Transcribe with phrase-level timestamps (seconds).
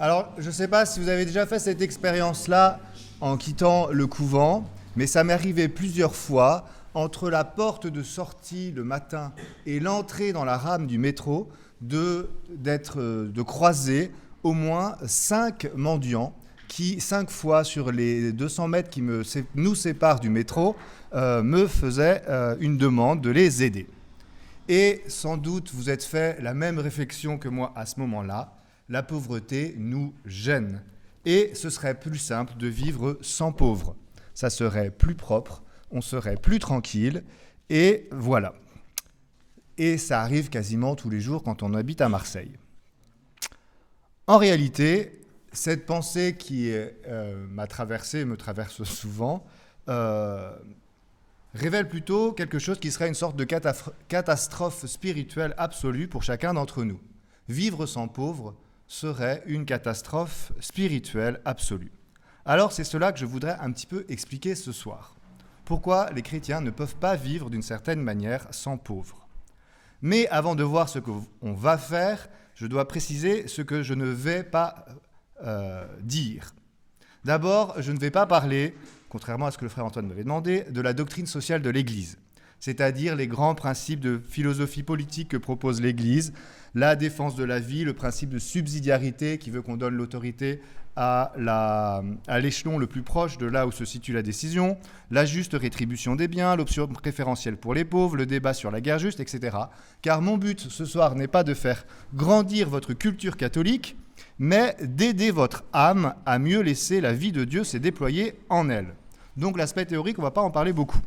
[0.00, 2.78] Alors, je ne sais pas si vous avez déjà fait cette expérience-là
[3.20, 8.70] en quittant le couvent, mais ça m'est arrivé plusieurs fois entre la porte de sortie
[8.70, 9.32] le matin
[9.66, 11.48] et l'entrée dans la rame du métro
[11.80, 12.30] de,
[12.64, 14.12] euh, de croiser
[14.44, 16.32] au moins cinq mendiants
[16.68, 20.76] qui, cinq fois sur les 200 mètres qui nous séparent du métro,
[21.12, 23.88] euh, me faisaient euh, une demande de les aider.
[24.68, 28.57] Et sans doute vous êtes fait la même réflexion que moi à ce moment-là.
[28.88, 30.82] La pauvreté nous gêne.
[31.24, 33.96] Et ce serait plus simple de vivre sans pauvres.
[34.34, 37.22] Ça serait plus propre, on serait plus tranquille.
[37.68, 38.54] Et voilà.
[39.76, 42.52] Et ça arrive quasiment tous les jours quand on habite à Marseille.
[44.26, 45.20] En réalité,
[45.52, 49.44] cette pensée qui euh, m'a traversé, me traverse souvent,
[49.88, 50.50] euh,
[51.54, 56.84] révèle plutôt quelque chose qui serait une sorte de catastrophe spirituelle absolue pour chacun d'entre
[56.84, 57.00] nous.
[57.48, 58.54] Vivre sans pauvre
[58.88, 61.92] serait une catastrophe spirituelle absolue.
[62.44, 65.14] Alors c'est cela que je voudrais un petit peu expliquer ce soir.
[65.64, 69.28] Pourquoi les chrétiens ne peuvent pas vivre d'une certaine manière sans pauvres?
[70.02, 74.06] Mais avant de voir ce qu'on va faire, je dois préciser ce que je ne
[74.06, 74.86] vais pas
[75.44, 76.54] euh, dire.
[77.24, 78.74] D'abord, je ne vais pas parler
[79.08, 82.18] contrairement à ce que le frère Antoine m'avait demandé, de la doctrine sociale de l'Église,
[82.60, 86.32] c'est-à-dire les grands principes de philosophie politique que propose l'Église,
[86.74, 90.60] la défense de la vie, le principe de subsidiarité qui veut qu'on donne l'autorité
[91.00, 92.02] à
[92.40, 94.76] l'échelon le plus proche de là où se situe la décision,
[95.12, 98.98] la juste rétribution des biens, l'option préférentielle pour les pauvres, le débat sur la guerre
[98.98, 99.56] juste, etc.
[100.02, 103.96] Car mon but ce soir n'est pas de faire grandir votre culture catholique,
[104.40, 108.94] mais d'aider votre âme à mieux laisser la vie de Dieu se déployer en elle.
[109.36, 111.00] Donc l'aspect théorique, on ne va pas en parler beaucoup.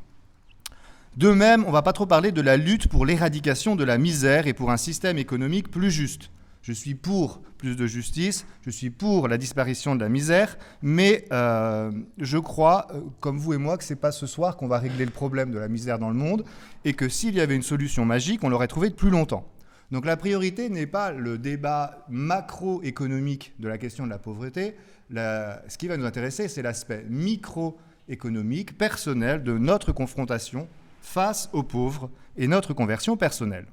[1.18, 3.98] De même, on ne va pas trop parler de la lutte pour l'éradication de la
[3.98, 6.32] misère et pour un système économique plus juste.
[6.62, 11.26] Je suis pour plus de justice, je suis pour la disparition de la misère, mais
[11.34, 14.70] euh, je crois, euh, comme vous et moi, que ce n'est pas ce soir qu'on
[14.70, 16.46] va régler le problème de la misère dans le monde,
[16.86, 19.46] et que s'il y avait une solution magique, on l'aurait trouvé depuis longtemps.
[19.92, 24.76] Donc la priorité n'est pas le débat macroéconomique de la question de la pauvreté.
[25.14, 30.70] ce qui va nous intéresser, c'est l'aspect microéconomique, personnel de notre confrontation
[31.02, 33.66] face aux pauvres et notre conversion personnelle.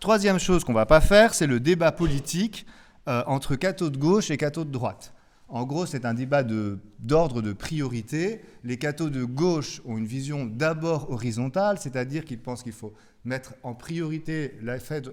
[0.00, 2.66] Troisième chose qu'on ne va pas faire, c'est le débat politique
[3.08, 5.12] euh, entre cathos de gauche et cathos de droite.
[5.48, 8.42] En gros, c'est un débat d'ordre de, priorité.
[8.64, 12.92] Les cathos de gauche ont une vision d'abord horizontale, c'est-à-dire qu'ils pensent qu'il faut
[13.24, 14.58] mettre en priorité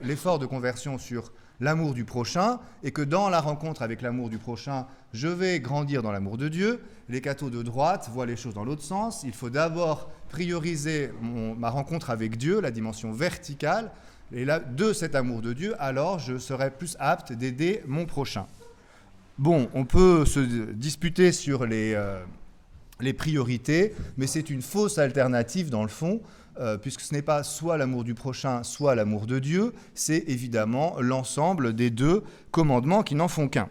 [0.03, 4.37] l'effort de conversion sur l'amour du prochain, et que dans la rencontre avec l'amour du
[4.37, 6.81] prochain, je vais grandir dans l'amour de Dieu.
[7.07, 9.23] Les cathos de droite voient les choses dans l'autre sens.
[9.23, 11.11] Il faut d'abord prioriser
[11.57, 13.89] ma rencontre avec Dieu, la dimension verticale,
[14.33, 18.45] et là, de cet amour de Dieu, alors je serai plus apte d'aider mon prochain.
[19.37, 20.41] Bon, on peut se
[20.73, 22.19] disputer sur les, euh,
[23.17, 26.19] priorités, mais c'est une fausse alternative dans le fond,
[26.59, 30.97] euh, puisque ce n'est pas soit l'amour du prochain, soit l'amour de Dieu, c'est évidemment
[30.99, 33.69] l'ensemble des deux commandements qui n'en font qu'un.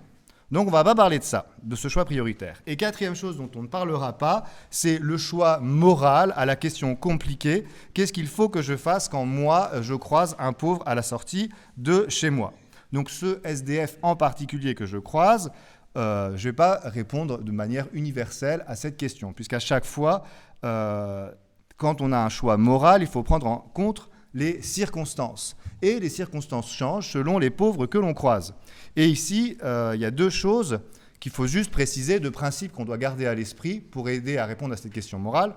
[0.55, 2.63] Donc on ne va pas parler de ça, de ce choix prioritaire.
[2.69, 6.95] Et quatrième chose dont on ne parlera pas, c'est le choix moral à la question
[6.95, 7.65] compliquée.
[7.93, 11.51] Qu'est-ce qu'il faut que je fasse quand moi, je croise un pauvre à la sortie
[11.77, 12.53] de chez moi?
[12.93, 15.51] Donc ce SDF en particulier que je croise,
[15.99, 20.23] euh, je ne vais pas répondre de manière universelle à cette question, puisqu'à chaque fois,
[20.65, 21.33] euh,
[21.79, 25.57] quand on a un choix moral, il faut prendre en compte les circonstances.
[25.83, 28.55] Et les circonstances changent selon les pauvres que l'on croise.
[28.97, 30.81] Et ici, euh, il y a deux choses
[31.21, 34.75] qu'il faut juste préciser, deux principes qu'on doit garder à l'esprit pour aider à répondre
[34.75, 35.55] à cette question morale.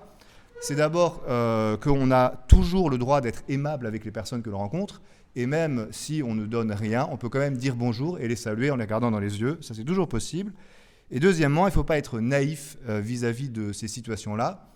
[0.60, 1.22] C'est d'abord
[1.80, 5.00] qu'on a toujours le droit d'être aimable avec les personnes que l'on rencontre,
[5.36, 8.34] et même si on ne donne rien, on peut quand même dire bonjour et les
[8.34, 9.58] saluer en les regardant dans les yeux.
[9.60, 10.52] Ça, c'est toujours possible.
[11.10, 14.68] Et deuxièmement, il ne faut pas être naïf euh, vis-à-vis de ces situations-là.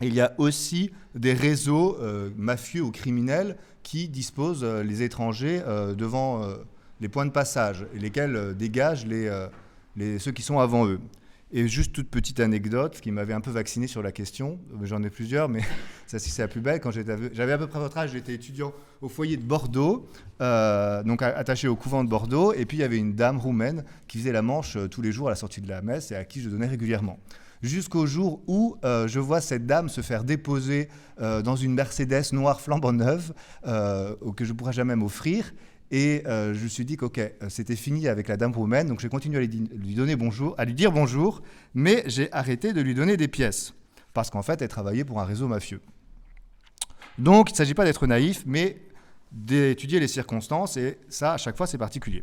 [0.00, 5.60] Il y a aussi des réseaux euh, mafieux ou criminels qui disposent euh, les étrangers
[5.96, 6.42] devant
[7.00, 11.00] les points de passage et lesquels dégagent les, ceux qui sont avant eux.
[11.50, 15.08] Et juste toute petite anecdote qui m'avait un peu vacciné sur la question, j'en ai
[15.08, 15.62] plusieurs, mais
[16.06, 16.78] ça c'est la plus belle.
[16.80, 20.06] Quand j'avais à peu près votre âge, j'étais étudiant au foyer de Bordeaux,
[20.42, 23.84] euh, donc attaché au couvent de Bordeaux, et puis il y avait une dame roumaine
[24.08, 26.16] qui faisait la manche euh, tous les jours à la sortie de la messe et
[26.16, 27.18] à qui je donnais régulièrement.
[27.62, 30.88] Jusqu'au jour où euh, je vois cette dame se faire déposer
[31.18, 33.32] dans une Mercedes noire flambant neuve
[33.64, 35.52] que je ne pourrais jamais m'offrir.
[35.90, 39.00] Et euh, je me suis dit que euh, c'était fini avec la dame roumaine, donc
[39.00, 41.42] j'ai continué à lui, donner bonjour, à lui dire bonjour,
[41.74, 43.74] mais j'ai arrêté de lui donner des pièces,
[44.12, 45.80] parce qu'en fait, elle travaillait pour un réseau mafieux.
[47.16, 48.82] Donc, il ne s'agit pas d'être naïf, mais
[49.32, 52.22] d'étudier les circonstances, et ça, à chaque fois, c'est particulier.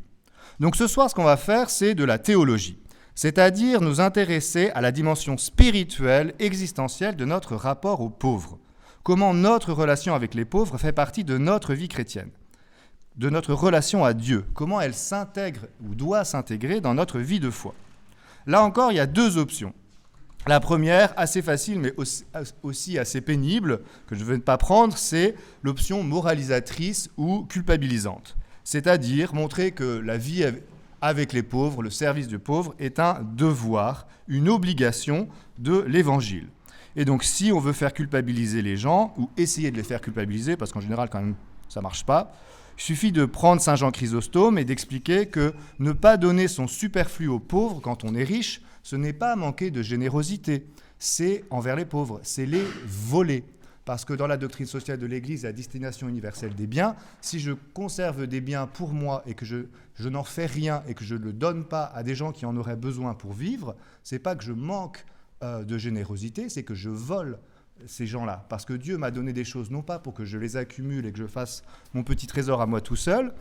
[0.59, 2.77] Donc ce soir, ce qu'on va faire, c'est de la théologie,
[3.13, 8.57] c'est-à-dire nous intéresser à la dimension spirituelle, existentielle de notre rapport aux pauvres.
[9.03, 12.31] Comment notre relation avec les pauvres fait partie de notre vie chrétienne,
[13.17, 17.49] de notre relation à Dieu, comment elle s'intègre ou doit s'intégrer dans notre vie de
[17.49, 17.73] foi.
[18.45, 19.73] Là encore, il y a deux options.
[20.47, 21.93] La première, assez facile mais
[22.61, 28.35] aussi assez pénible, que je ne veux pas prendre, c'est l'option moralisatrice ou culpabilisante
[28.65, 30.43] c'est-à-dire montrer que la vie
[30.99, 35.29] avec les pauvres, le service du pauvre, est un devoir, une obligation
[35.59, 36.47] de l'Évangile.
[36.97, 40.57] Et donc si on veut faire culpabiliser les gens, ou essayer de les faire culpabiliser,
[40.57, 41.35] parce qu'en général quand même
[41.69, 42.33] ça ne marche pas,
[42.77, 47.27] il suffit de prendre Saint Jean Chrysostome et d'expliquer que ne pas donner son superflu
[47.27, 50.67] aux pauvres quand on est riche, ce n'est pas manquer de générosité,
[50.99, 53.43] c'est envers les pauvres, c'est les voler.
[53.85, 57.51] Parce que dans la doctrine sociale de l'Église, la destination universelle des biens, si je
[57.51, 59.67] conserve des biens pour moi et que je,
[59.99, 62.57] n'en fais rien et que je ne le donne pas à des gens qui en
[62.57, 65.05] auraient besoin pour vivre, c'est pas que je manque
[65.43, 67.37] euh, de générosité, c'est que je vole
[67.87, 68.45] ces gens-là.
[68.49, 71.11] Parce que Dieu m'a donné des choses, non pas pour que je les accumule et
[71.11, 71.63] que je fasse
[71.93, 73.33] mon petit trésor à moi tout seul,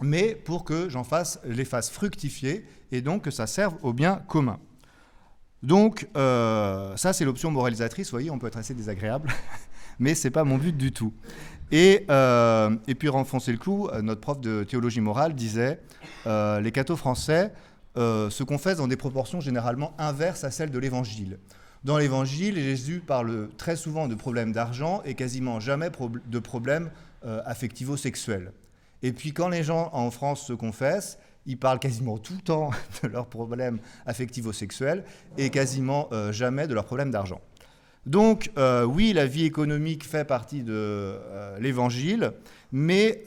[0.00, 4.16] mais pour que j'en fasse, les fasse fructifier et donc que ça serve au bien
[4.28, 4.58] commun.
[5.62, 8.08] Donc, euh, ça, c'est l'option moralisatrice.
[8.08, 9.30] Vous voyez, on peut être assez désagréable,
[9.98, 11.12] mais ce n'est pas mon but du tout.
[11.72, 15.80] Et, euh, et puis, renfoncer le clou, euh, notre prof de théologie morale disait
[16.26, 17.52] les cathos français
[17.96, 21.38] se confessent dans des proportions généralement inverses à celles de l'évangile.
[21.84, 25.90] Dans l'évangile, Jésus parle très souvent de problèmes d'argent et quasiment jamais
[26.26, 26.90] de problèmes
[27.44, 28.52] affectivo-sexuels.
[29.02, 32.70] Et puis, quand les gens en France se confessent, ils parlent quasiment tout le temps
[33.02, 35.04] de leurs problèmes affectivo-sexuels
[35.38, 37.40] et quasiment euh, jamais de leurs problèmes d'argent.
[38.04, 42.32] Donc euh, oui, la vie économique fait partie de euh, l'évangile,
[42.72, 43.24] mais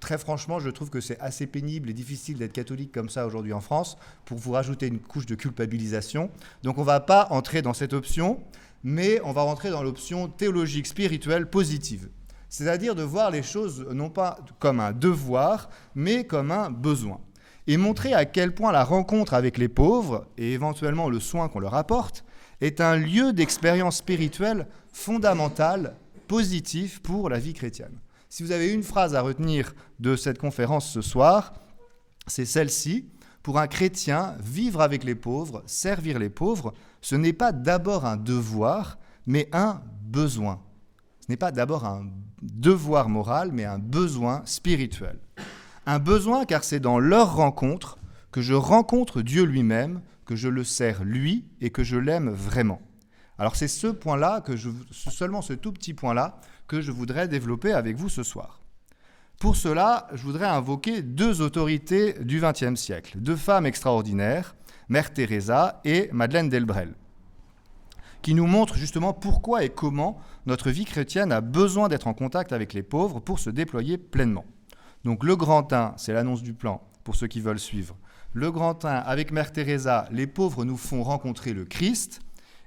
[0.00, 3.52] très franchement, je trouve que c'est assez pénible et difficile d'être catholique comme ça aujourd'hui
[3.52, 6.30] en France pour vous rajouter une couche de culpabilisation.
[6.62, 8.40] Donc on ne va pas entrer dans cette option,
[8.82, 12.08] mais on va rentrer dans l'option théologique spirituelle positive.
[12.48, 17.20] C'est-à-dire de voir les choses non pas comme un devoir, mais comme un besoin
[17.70, 21.60] et montrer à quel point la rencontre avec les pauvres, et éventuellement le soin qu'on
[21.60, 22.24] leur apporte,
[22.60, 25.94] est un lieu d'expérience spirituelle fondamentale,
[26.26, 27.96] positif pour la vie chrétienne.
[28.32, 31.52] Si vous avez une phrase à retenir de cette conférence ce soir,
[32.28, 33.10] c'est celle-ci.
[33.42, 38.16] Pour un chrétien, vivre avec les pauvres, servir les pauvres, ce n'est pas d'abord un
[38.16, 40.62] devoir, mais un besoin.
[41.18, 42.06] Ce n'est pas d'abord un
[42.40, 45.18] devoir moral, mais un besoin spirituel.
[45.86, 47.98] Un besoin car c'est dans leur rencontre
[48.30, 52.80] que je rencontre Dieu lui-même, que je le sers lui et que je l'aime vraiment.
[53.38, 56.40] Alors c'est ce point-là, que je, seulement ce tout petit point-là,
[56.70, 58.60] que je voudrais développer avec vous ce soir.
[59.40, 64.54] Pour cela, je voudrais invoquer deux autorités du XXe siècle, deux femmes extraordinaires,
[64.88, 66.94] Mère Teresa et Madeleine Delbrel,
[68.22, 72.52] qui nous montrent justement pourquoi et comment notre vie chrétienne a besoin d'être en contact
[72.52, 74.44] avec les pauvres pour se déployer pleinement.
[75.04, 77.96] Donc le grand 1, c'est l'annonce du plan pour ceux qui veulent suivre.
[78.32, 82.20] Le grand 1, avec Mère Teresa, les pauvres nous font rencontrer le Christ.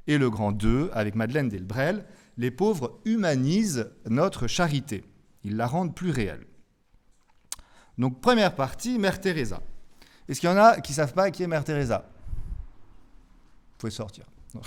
[0.05, 2.03] Et le grand 2, avec Madeleine Delbrel,
[2.37, 5.03] les pauvres humanisent notre charité.
[5.43, 6.45] Ils la rendent plus réelle.
[7.97, 9.61] Donc première partie, Mère Teresa.
[10.27, 12.09] Est-ce qu'il y en a qui ne savent pas qui est Mère Teresa?
[13.71, 14.25] Vous pouvez sortir.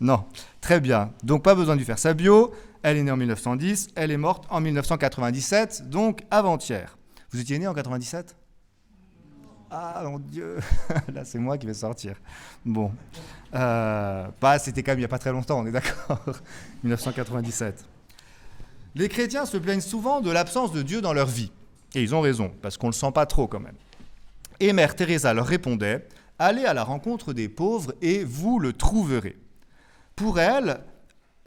[0.00, 0.24] Non.
[0.60, 1.12] Très bien.
[1.22, 2.52] Donc pas besoin de faire sa bio.
[2.82, 6.98] Elle est née en 1910, elle est morte en 1997, donc avant-hier.
[7.30, 8.36] Vous étiez né en 97
[9.76, 10.58] Ah mon Dieu,
[11.12, 12.14] là c'est moi qui vais sortir.
[12.64, 12.92] Bon,
[13.56, 16.22] euh, pas, c'était quand même il n'y a pas très longtemps, on est d'accord
[16.84, 17.84] 1997.
[18.94, 21.50] Les chrétiens se plaignent souvent de l'absence de Dieu dans leur vie.
[21.96, 23.74] Et ils ont raison, parce qu'on ne le sent pas trop quand même.
[24.60, 26.06] Et Mère Teresa leur répondait
[26.38, 29.36] Allez à la rencontre des pauvres et vous le trouverez.
[30.14, 30.82] Pour elle,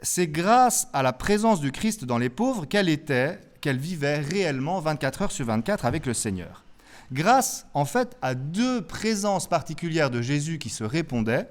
[0.02, 4.80] c'est grâce à la présence du Christ dans les pauvres qu'elle était, qu'elle vivait réellement
[4.80, 6.62] 24 heures sur 24 avec le Seigneur.
[7.12, 11.48] Grâce, en fait, à deux présences particulières de Jésus qui se répondaient,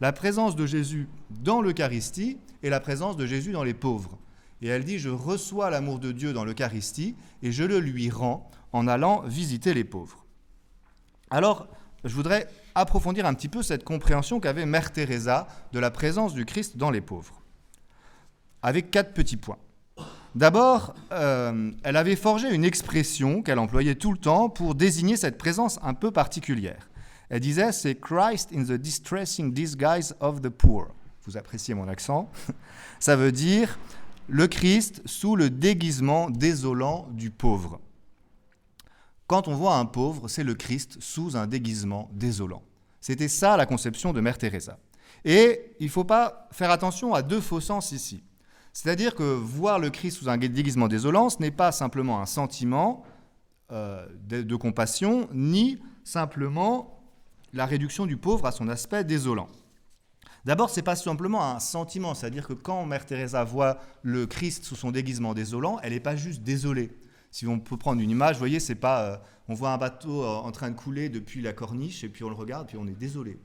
[0.00, 4.18] la présence de Jésus dans l'Eucharistie et la présence de Jésus dans les pauvres.
[4.60, 8.50] Et elle dit, je reçois l'amour de Dieu dans l'Eucharistie et je le lui rends
[8.72, 10.24] en allant visiter les pauvres.
[11.30, 11.68] Alors,
[12.04, 16.44] je voudrais approfondir un petit peu cette compréhension qu'avait Mère Teresa de la présence du
[16.44, 17.42] Christ dans les pauvres
[18.62, 19.58] avec quatre petits points.
[20.38, 25.36] D'abord, euh, elle avait forgé une expression qu'elle employait tout le temps pour désigner cette
[25.36, 26.90] présence un peu particulière.
[27.28, 30.94] Elle disait c'est Christ in the distressing disguise of the poor.
[31.26, 32.30] Vous appréciez mon accent
[33.00, 33.80] Ça veut dire
[34.28, 37.80] le Christ sous le déguisement désolant du pauvre.
[39.26, 42.62] Quand on voit un pauvre, c'est le Christ sous un déguisement désolant.
[43.00, 44.78] C'était ça la conception de Mère Teresa.
[45.24, 48.22] Et il ne faut pas faire attention à deux faux sens ici.
[48.72, 53.04] C'est-à-dire que voir le Christ sous un déguisement désolant, ce n'est pas simplement un sentiment
[53.70, 57.02] euh, de, compassion, ni simplement
[57.52, 59.48] la réduction du pauvre à son aspect désolant.
[60.44, 64.64] D'abord, ce n'est pas simplement un sentiment, c'est-à-dire que quand Mère Teresa voit le Christ
[64.64, 66.96] sous son déguisement désolant, elle n'est pas juste désolée.
[67.30, 69.16] Si on peut prendre une image, vous voyez, c'est pas, euh,
[69.48, 72.30] on voit un bateau euh, en train de couler depuis la corniche et puis on
[72.30, 73.38] le regarde, puis on est désolé.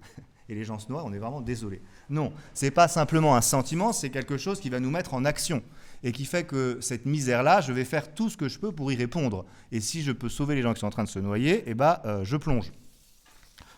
[0.50, 1.82] Et les gens se noient, on est vraiment désolé.
[2.10, 5.64] Non, c'est pas simplement un sentiment, c'est quelque chose qui va nous mettre en action
[6.04, 8.92] et qui fait que cette misère-là, je vais faire tout ce que je peux pour
[8.92, 9.46] y répondre.
[9.72, 11.74] Et si je peux sauver les gens qui sont en train de se noyer, eh
[11.74, 12.72] ben, euh, je plonge.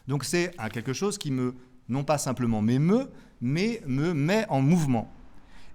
[0.08, 1.56] Donc c'est quelque chose qui me,
[1.88, 3.10] non pas simplement m'émeut,
[3.42, 5.12] mais me met en mouvement.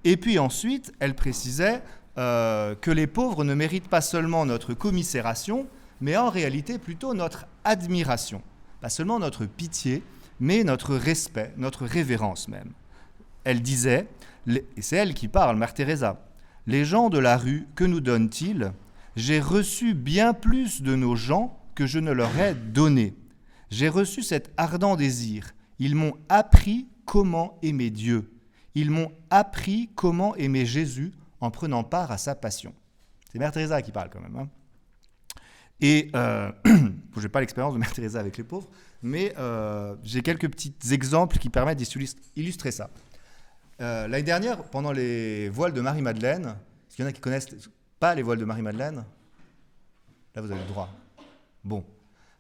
[0.05, 1.83] Et puis ensuite, elle précisait
[2.19, 5.67] euh, que les pauvres ne méritent pas seulement notre commisération,
[6.01, 8.43] mais en réalité plutôt notre admiration.
[8.81, 10.03] Pas seulement notre pitié,
[10.41, 12.73] mais notre respect, notre révérence même.
[13.45, 14.09] Elle disait,
[14.49, 16.27] et c'est elle qui parle, Mère Teresa,
[16.67, 18.73] les gens de la rue, que nous donnent-ils?
[19.17, 23.15] J'ai reçu bien plus de nos gens que je ne leur ai donné.
[23.71, 25.53] J'ai reçu cet ardent désir.
[25.79, 28.33] Ils m'ont appris comment aimer Dieu.
[28.75, 32.75] Ils m'ont appris comment aimer Jésus en prenant part à sa passion.
[33.33, 34.37] C'est Mère Teresa qui parle quand même.
[34.37, 34.49] Hein.
[35.81, 38.69] Et euh, je n'ai pas l'expérience de Mère Teresa avec les pauvres,
[39.03, 42.91] mais euh, j'ai quelques petits exemples qui permettent d'illustrer ça.
[43.81, 46.47] Euh, l'année dernière, pendant les voiles de Marie-Madeleine,
[46.89, 47.49] est-ce qu'il y en a qui connaissent
[47.99, 49.05] pas les voiles de Marie-Madeleine
[50.35, 50.91] Là, vous avez le droit.
[51.65, 51.85] Bon,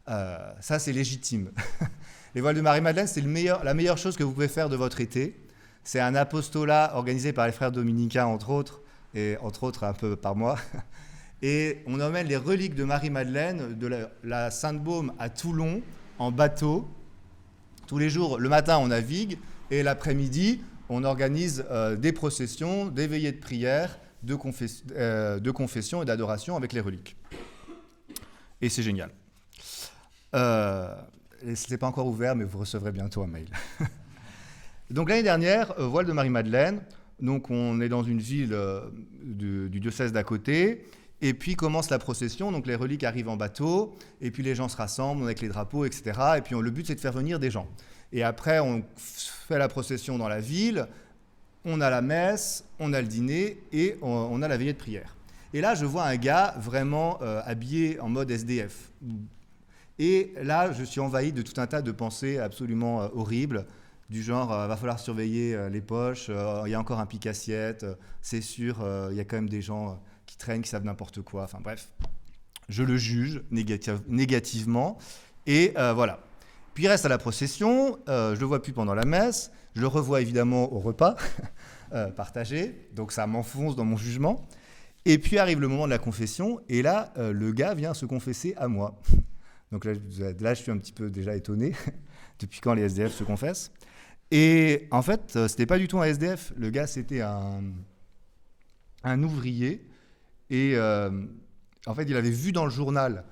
[0.08, 1.50] euh, ça c'est légitime.
[2.34, 5.40] les voiles de Marie-Madeleine, c'est la meilleure chose que vous pouvez faire de votre été.
[5.82, 8.82] C'est un apostolat organisé par les frères dominicains, entre autres,
[9.14, 10.56] et entre autres un peu par moi.
[11.42, 15.80] Et on emmène les reliques de Marie-Madeleine de la Sainte-Baume à Toulon
[16.20, 16.86] en bateau.
[17.86, 19.38] Tous les jours, le matin, on navigue
[19.70, 20.60] et l'après-midi,
[20.90, 24.36] on organise euh, des processions, des veillées de prière, de,
[24.92, 27.16] euh, de confession et d'adoration avec les reliques.
[28.60, 29.10] Et c'est génial.
[30.34, 30.94] Euh,
[31.42, 33.48] ce n'est pas encore ouvert, mais vous recevrez bientôt un mail.
[34.90, 36.82] donc l'année dernière, voile de Marie-Madeleine,
[37.18, 38.56] donc on est dans une ville
[39.22, 40.84] du diocèse d'à côté,
[41.22, 44.68] et puis commence la procession, donc les reliques arrivent en bateau, et puis les gens
[44.68, 46.12] se rassemblent avec les drapeaux, etc.
[46.38, 47.66] Et puis le but c'est de faire venir des gens.
[48.12, 50.86] Et après on fait la procession dans la ville,
[51.64, 55.16] on a la messe, on a le dîner et on, a la veillée de prière.
[55.52, 58.90] Et là je vois un gars vraiment euh, habillé en mode SDF.
[59.98, 63.66] Et là je suis envahi de tout un tas de pensées absolument euh, horribles
[64.08, 67.86] du genre, euh, va falloir surveiller les poches, il y a encore un pic assiette,
[68.22, 68.78] c'est sûr,
[69.10, 70.00] il y a quand même des gens
[70.40, 71.44] traînent, qui savent n'importe quoi.
[71.44, 71.92] Enfin bref,
[72.70, 74.98] je le juge négativement.
[75.46, 76.20] Et euh, voilà.
[76.74, 79.80] Puis il reste à la procession, euh, je le vois plus pendant la messe, je
[79.80, 81.16] le revois évidemment au repas
[81.92, 84.46] euh, partagé, donc ça m'enfonce dans mon jugement.
[85.04, 88.54] Et puis arrive le moment de la confession, et là, le gars vient se confesser
[88.56, 89.00] à moi.
[89.72, 91.72] Donc là, je suis un petit peu déjà étonné,
[92.38, 93.70] depuis quand les SDF se confessent.
[94.30, 97.62] Et en fait, ce n'était pas du tout un SDF, le gars, c'était un
[99.22, 99.89] ouvrier
[100.50, 101.10] et euh,
[101.86, 103.24] en fait, il avait vu dans le journal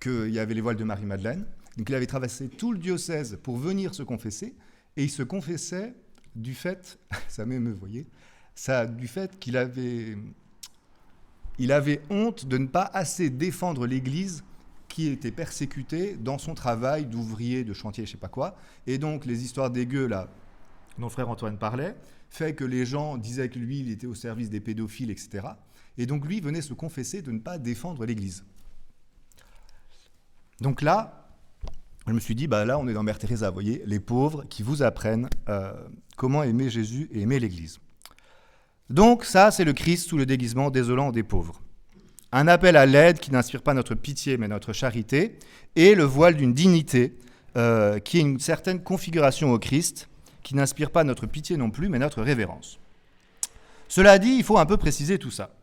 [0.00, 1.46] qu'il y avait les voiles de Marie-Madeleine.
[1.76, 4.54] Donc il avait traversé tout le diocèse pour venir se confesser.
[4.96, 5.94] Et il se confessait
[6.34, 8.06] du fait, ça m'émeut, vous voyez,
[8.54, 10.16] ça, du fait qu'il avait,
[11.58, 14.44] il avait honte de ne pas assez défendre l'Église
[14.88, 18.56] qui était persécutée dans son travail d'ouvrier, de chantier, je sais pas quoi.
[18.86, 20.28] Et donc les histoires dégueu là,
[20.98, 21.96] dont frère Antoine parlait,
[22.30, 25.48] fait que les gens disaient que lui, il était au service des pédophiles, etc.
[25.98, 28.44] Et donc lui venait se confesser de ne pas défendre l'Église.
[30.60, 31.28] Donc là,
[32.06, 34.44] je me suis dit, bah là on est dans Mère Teresa, vous voyez, les pauvres
[34.44, 35.72] qui vous apprennent euh,
[36.16, 37.78] comment aimer Jésus et aimer l'Église.
[38.88, 41.60] Donc ça, c'est le Christ sous le déguisement désolant des pauvres.
[42.32, 45.38] Un appel à l'aide qui n'inspire pas notre pitié mais notre charité,
[45.74, 47.16] et le voile d'une dignité
[47.56, 50.08] euh, qui est une certaine configuration au Christ,
[50.42, 52.78] qui n'inspire pas notre pitié non plus mais notre révérence.
[53.88, 55.55] Cela dit, il faut un peu préciser tout ça.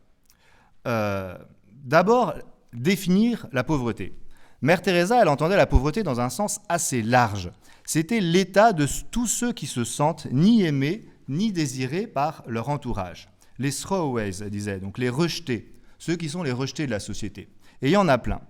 [0.87, 1.37] Euh,
[1.83, 2.33] d'abord
[2.73, 4.13] définir la pauvreté.
[4.61, 7.51] Mère Teresa, elle entendait la pauvreté dans un sens assez large.
[7.85, 13.29] C'était l'état de tous ceux qui se sentent ni aimés ni désirés par leur entourage.
[13.59, 17.49] Les throwaways, elle disait, donc les rejetés, ceux qui sont les rejetés de la société.
[17.81, 18.41] Et il y en a plein.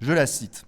[0.00, 0.64] Je la cite.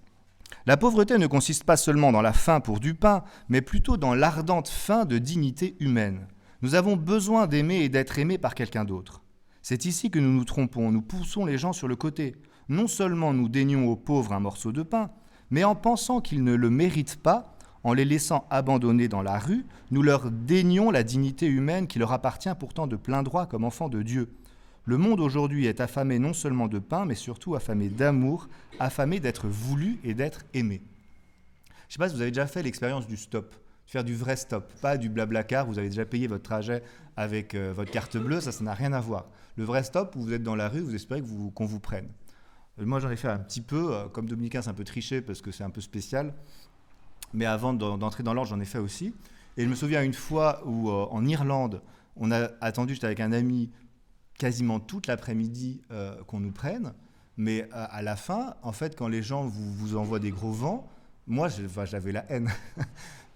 [0.65, 4.13] La pauvreté ne consiste pas seulement dans la faim pour du pain, mais plutôt dans
[4.13, 6.27] l'ardente faim de dignité humaine.
[6.61, 9.21] Nous avons besoin d'aimer et d'être aimés par quelqu'un d'autre.
[9.69, 12.37] C'est ici que nous nous trompons, nous poussons les gens sur le côté.
[12.69, 15.11] non seulement nous daignons aux pauvres un morceau de pain,
[15.51, 19.65] mais en pensant qu'ils ne le méritent pas, en les laissant abandonnés dans la rue,
[19.91, 23.89] nous leur daignons la dignité humaine qui leur appartient pourtant de plein droit comme enfants
[23.89, 24.29] de Dieu.
[24.85, 28.47] Le monde aujourd'hui est affamé non seulement de pain, mais surtout affamé d'amour,
[28.79, 30.81] affamé d'être voulu et d'être aimé.
[31.65, 33.53] Je ne sais pas si vous avez déjà fait l'expérience du stop,
[33.87, 36.83] faire du vrai stop, pas du blabla car, vous avez déjà payé votre trajet
[37.15, 39.25] avec euh, votre carte bleue, ça, ça n'a rien à voir.
[39.55, 41.23] Le vrai stop, où vous êtes dans la rue, vous espérez
[41.55, 42.09] qu'on vous, prenne.
[42.79, 45.21] Euh, moi, j'en ai fait un petit peu, euh, comme Dominicain, c'est un peu triché
[45.21, 46.33] parce que c'est un peu spécial.
[47.33, 49.13] Mais avant d'entrer dans l'ordre, j'en ai fait aussi.
[49.55, 51.81] Et je me souviens une fois où, en Irlande,
[52.15, 53.69] on a attendu, j'étais avec un ami,
[54.37, 55.81] quasiment toute l'après-midi
[56.27, 56.93] qu'on nous prenne.
[57.35, 60.87] Mais à, la fin, en fait, quand les gens vous, vous envoient des gros vents,
[61.27, 62.49] moi, j'avais la haine.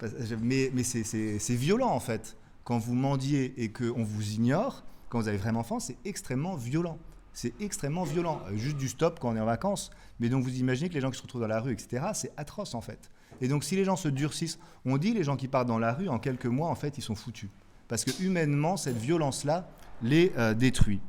[0.41, 2.38] mais, c'est violent, en fait.
[2.63, 6.98] Quand vous mendiez et qu'on vous ignore, quand vous avez vraiment faim, c'est extrêmement violent.
[7.34, 8.41] C'est extrêmement violent.
[8.48, 9.89] Euh, juste du stop quand on est en vacances.
[10.20, 12.31] Mais donc, vous imaginez que les gens qui se retrouvent dans la rue, etc., c'est
[12.38, 13.10] atroce, en fait.
[13.39, 15.93] Et donc, si les gens se durcissent, on dit les gens qui partent dans la
[15.93, 17.50] rue, en quelques mois, en fait, ils sont foutus.
[17.88, 19.70] Parce que humainement, cette violence-là
[20.03, 21.00] les euh, détruit.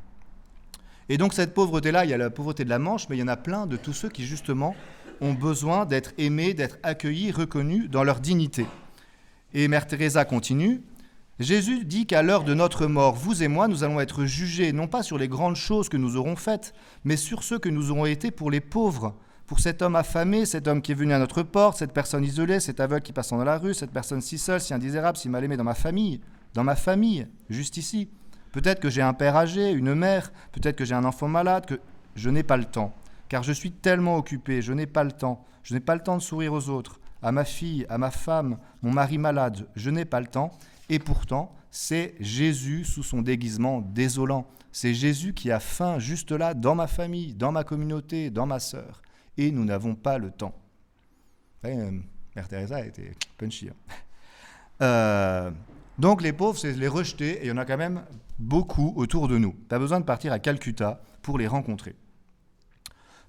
[1.08, 3.22] Et donc, cette pauvreté-là, il y a la pauvreté de la Manche, mais il y
[3.22, 4.74] en a plein de tous ceux qui, justement,
[5.20, 8.66] ont besoin d'être aimés, d'être accueillis, reconnus dans leur dignité.
[9.54, 10.82] Et Mère Teresa continue.
[11.38, 14.86] Jésus dit qu'à l'heure de notre mort, vous et moi, nous allons être jugés non
[14.86, 18.06] pas sur les grandes choses que nous aurons faites, mais sur ceux que nous aurons
[18.06, 19.14] été pour les pauvres,
[19.46, 22.60] pour cet homme affamé, cet homme qui est venu à notre porte, cette personne isolée,
[22.60, 25.44] cet aveugle qui passe dans la rue, cette personne si seule, si indésirable, si mal
[25.44, 26.20] aimée dans ma famille,
[26.54, 28.08] dans ma famille, juste ici.
[28.52, 31.80] Peut-être que j'ai un père âgé, une mère, peut-être que j'ai un enfant malade, que
[32.14, 32.94] je n'ai pas le temps
[33.32, 36.18] car je suis tellement occupé, je n'ai pas le temps, je n'ai pas le temps
[36.18, 40.04] de sourire aux autres, à ma fille, à ma femme, mon mari malade, je n'ai
[40.04, 40.50] pas le temps,
[40.88, 44.46] et pourtant, c'est Jésus sous son déguisement désolant.
[44.72, 48.58] C'est Jésus qui a faim juste là, dans ma famille, dans ma communauté, dans ma
[48.58, 49.02] sœur.
[49.36, 50.54] Et nous n'avons pas le temps.
[51.64, 51.90] Euh,
[52.34, 53.68] Mère Teresa été punchy.
[53.68, 53.94] Hein.
[54.80, 55.50] Euh,
[55.98, 58.02] donc les pauvres, c'est les rejeter, et il y en a quand même
[58.38, 59.54] beaucoup autour de nous.
[59.68, 61.94] Tu as besoin de partir à Calcutta pour les rencontrer.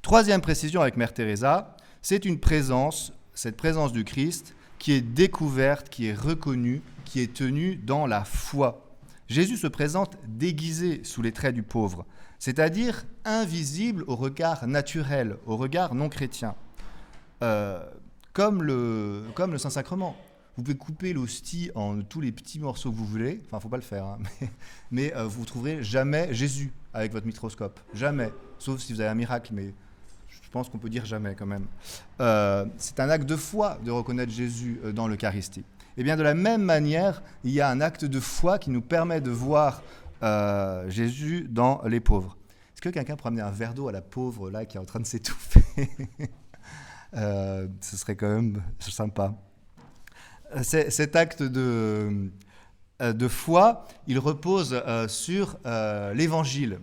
[0.02, 5.90] Troisième précision avec Mère Teresa, c'est une présence, cette présence du Christ, qui est découverte,
[5.90, 8.84] qui est reconnue, qui est tenue dans la foi.
[9.28, 12.06] Jésus se présente déguisé sous les traits du pauvre,
[12.40, 16.56] c'est-à-dire invisible au regard naturel, au regard non chrétien,
[17.42, 17.82] euh,
[18.34, 20.16] comme le, comme le Saint-Sacrement.
[20.56, 23.78] Vous pouvez couper l'hostie en tous les petits morceaux que vous voulez, enfin, faut pas
[23.78, 24.20] le faire, hein,
[24.92, 29.16] mais, euh, vous trouverez jamais Jésus avec votre microscope, jamais, sauf si vous avez un
[29.16, 29.74] miracle, mais
[30.54, 31.66] pense qu'on peut dire jamais quand même.
[32.22, 35.62] Euh, c'est un acte de foi de reconnaître Jésus euh, dans l'Eucharistie.
[35.62, 38.70] Et eh bien de la même manière, il y a un acte de foi qui
[38.70, 39.82] nous permet de voir
[40.22, 42.38] euh, Jésus dans les pauvres.
[42.74, 44.86] Est-ce que quelqu'un peut amener un verre d'eau à la pauvre là qui est en
[44.86, 45.64] train de s'étouffer?
[47.14, 49.36] Ce serait quand même sympa.
[50.64, 52.32] Cet acte de,
[53.00, 55.60] de foi, il repose sur
[56.16, 56.80] l'Évangile.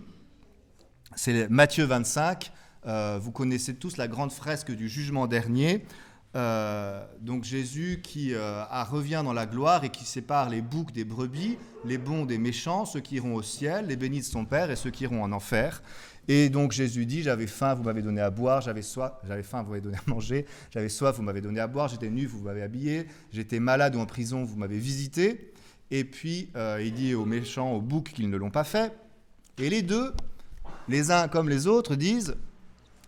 [1.15, 2.51] C'est Matthieu 25,
[2.87, 5.85] euh, vous connaissez tous la grande fresque du jugement dernier.
[6.33, 11.03] Euh, donc Jésus qui euh, revient dans la gloire et qui sépare les boucs des
[11.03, 14.71] brebis, les bons des méchants, ceux qui iront au ciel, les bénis de son Père
[14.71, 15.83] et ceux qui iront en enfer.
[16.27, 19.63] Et donc Jésus dit, j'avais faim, vous m'avez donné à boire, j'avais soif, j'avais faim,
[19.63, 22.41] vous m'avez donné à manger, j'avais soif, vous m'avez donné à boire, j'étais nu, vous
[22.41, 25.51] m'avez habillé, j'étais malade ou en prison, vous m'avez visité.
[25.89, 28.93] Et puis il dit aux méchants, aux boucs qu'ils ne l'ont pas fait.
[29.57, 30.13] Et les deux,
[30.87, 32.35] les uns comme les autres, disent,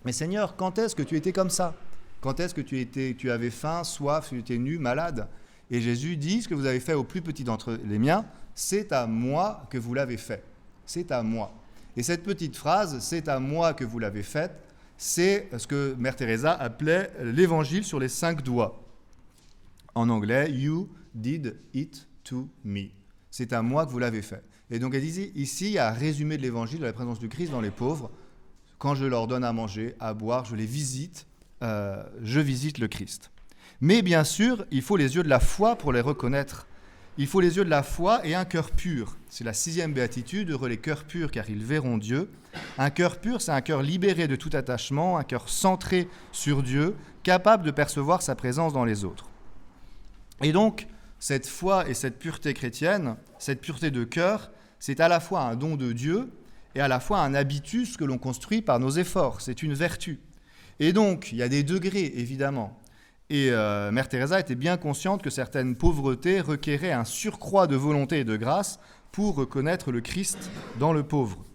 [0.06, 1.76] mais Seigneur, quand est-ce que tu étais comme ça?
[2.22, 5.28] Quand est-ce que tu, étais, tu avais faim, soif, tu étais nu, malade?
[5.70, 8.92] Et Jésus dit, ce que vous avez fait au plus petit d'entre les miens, c'est
[8.92, 10.44] à moi que vous l'avez fait.
[10.86, 11.54] C'est à moi.
[11.96, 14.52] Et cette petite phrase, c'est à moi que vous l'avez faite,
[14.98, 18.84] c'est ce que Mère Teresa appelait l'évangile sur les cinq doigts.
[19.96, 22.90] En anglais, You did it to me.
[23.30, 24.44] C'est à moi que vous l'avez fait.
[24.72, 27.20] Et donc elle dit ici, il y a un résumé de l'évangile de la présence
[27.20, 28.10] du Christ dans les pauvres
[28.84, 31.26] quand je leur donne à manger, à boire, je les visite,
[31.62, 33.32] euh, je visite le Christ.
[33.80, 36.68] Mais bien sûr, il faut les yeux de la foi pour les reconnaître.
[37.18, 39.16] Il faut les yeux de la foi et un cœur pur.
[39.30, 42.30] C'est la sixième béatitude, heureux les cœurs purs car ils verront Dieu.
[42.78, 46.98] Un cœur pur, c'est un cœur libéré de tout attachement, un cœur centré sur Dieu,
[47.24, 49.30] capable de percevoir sa présence dans les autres.
[50.42, 50.88] Et donc,
[51.20, 55.56] cette foi et cette pureté chrétienne, cette pureté de cœur, c'est à la fois un
[55.56, 56.30] don de Dieu,
[56.76, 59.42] et à la fois un habitus que l'on construit par nos efforts.
[59.42, 60.20] C'est une vertu.
[60.80, 62.80] Et donc, il y a des degrés, évidemment.
[63.30, 68.20] Et euh, Mère Teresa était bien consciente que certaines pauvretés requéraient un surcroît de volonté
[68.20, 68.80] et de grâce
[69.12, 71.46] pour reconnaître le Christ dans le pauvre.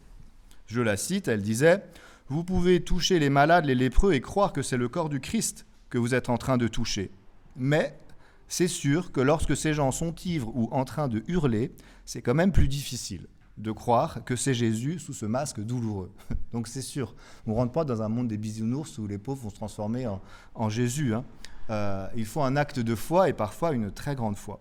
[0.67, 1.83] Je la cite, elle disait
[2.29, 5.67] Vous pouvez toucher les malades, les lépreux et croire que c'est le corps du Christ
[5.91, 7.11] que vous êtes en train de toucher.
[7.57, 7.99] Mais
[8.47, 11.73] c'est sûr que lorsque ces gens sont ivres ou en train de hurler,
[12.05, 13.27] c'est quand même plus difficile
[13.59, 16.13] de croire que c'est Jésus sous ce masque douloureux.
[16.53, 17.15] Donc c'est sûr,
[17.47, 20.07] on ne rentre pas dans un monde des bisounours où les pauvres vont se transformer
[20.55, 21.15] en, Jésus.
[21.15, 21.25] Hein.
[21.71, 24.61] Euh, il faut un acte de foi et parfois une très grande foi.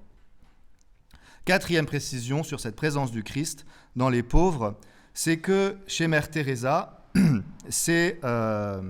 [1.45, 4.75] Quatrième précision sur cette présence du Christ dans les pauvres,
[5.13, 7.05] c'est que chez Mère Teresa,
[7.69, 8.81] c'est euh,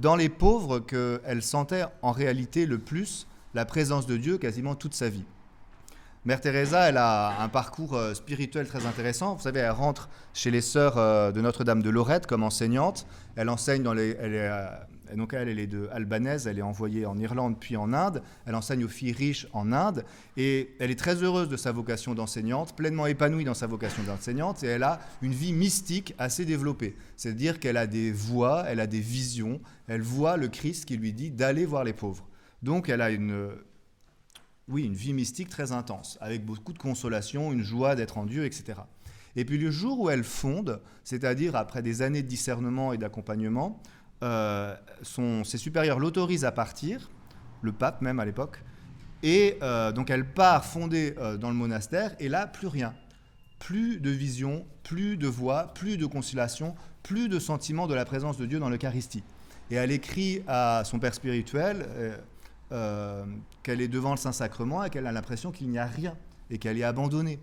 [0.00, 4.94] dans les pauvres qu'elle sentait en réalité le plus la présence de Dieu quasiment toute
[4.94, 5.24] sa vie.
[6.24, 9.34] Mère Teresa, elle a un parcours euh, spirituel très intéressant.
[9.34, 13.08] Vous savez, elle rentre chez les sœurs euh, de Notre-Dame de Lorette comme enseignante.
[13.34, 14.16] Elle enseigne dans les.
[14.20, 14.66] Elle est, euh,
[15.16, 18.22] donc elle, elle est de albanaise, elle est envoyée en Irlande puis en Inde.
[18.46, 20.04] Elle enseigne aux filles riches en Inde
[20.36, 24.62] et elle est très heureuse de sa vocation d'enseignante, pleinement épanouie dans sa vocation d'enseignante
[24.62, 26.94] et elle a une vie mystique assez développée.
[27.16, 31.12] C'est-à-dire qu'elle a des voix, elle a des visions, elle voit le Christ qui lui
[31.12, 32.24] dit d'aller voir les pauvres.
[32.62, 33.50] Donc elle a une,
[34.72, 38.46] oui, une vie mystique très intense, avec beaucoup de consolation, une joie d'être en Dieu,
[38.46, 38.80] etc.
[39.36, 43.80] Et puis le jour où elle fonde, c'est-à-dire après des années de discernement et d'accompagnement,
[44.22, 44.74] euh,
[45.44, 47.10] ses supérieurs l'autorisent à partir,
[47.60, 48.62] le pape même à l'époque,
[49.22, 52.94] et euh, donc elle part fonder euh, dans le monastère, et là, plus rien.
[53.58, 58.38] Plus de vision, plus de voix, plus de conciliation, plus de sentiment de la présence
[58.38, 59.22] de Dieu dans l'Eucharistie.
[59.70, 61.86] Et elle écrit à son père spirituel,
[62.72, 63.26] euh,
[63.62, 66.16] qu'elle est devant le Saint-Sacrement et qu'elle a l'impression qu'il n'y a rien
[66.48, 67.38] et qu'elle est abandonnée.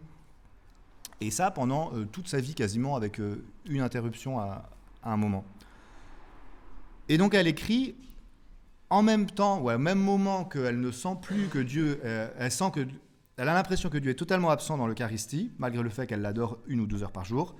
[1.22, 4.68] Et ça pendant euh, toute sa vie quasiment avec euh, une interruption à,
[5.04, 5.46] un moment.
[7.10, 7.96] Et donc elle écrit
[8.90, 12.72] en même temps, ou au même moment qu'elle ne sent plus que Dieu, elle sent
[12.74, 12.88] que,
[13.38, 16.58] elle a l'impression que Dieu est totalement absent dans l'Eucharistie, malgré le fait qu'elle l'adore
[16.66, 17.56] une ou deux heures par jour.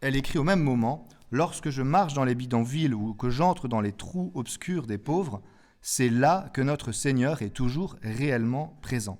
[0.00, 3.80] Elle écrit au même moment, lorsque je marche dans les bidonvilles ou que j'entre dans
[3.80, 5.42] les trous obscurs des pauvres,
[5.80, 9.18] c'est là que notre Seigneur est toujours réellement présent.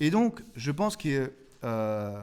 [0.00, 1.32] Et donc, je pense que
[1.64, 2.22] euh,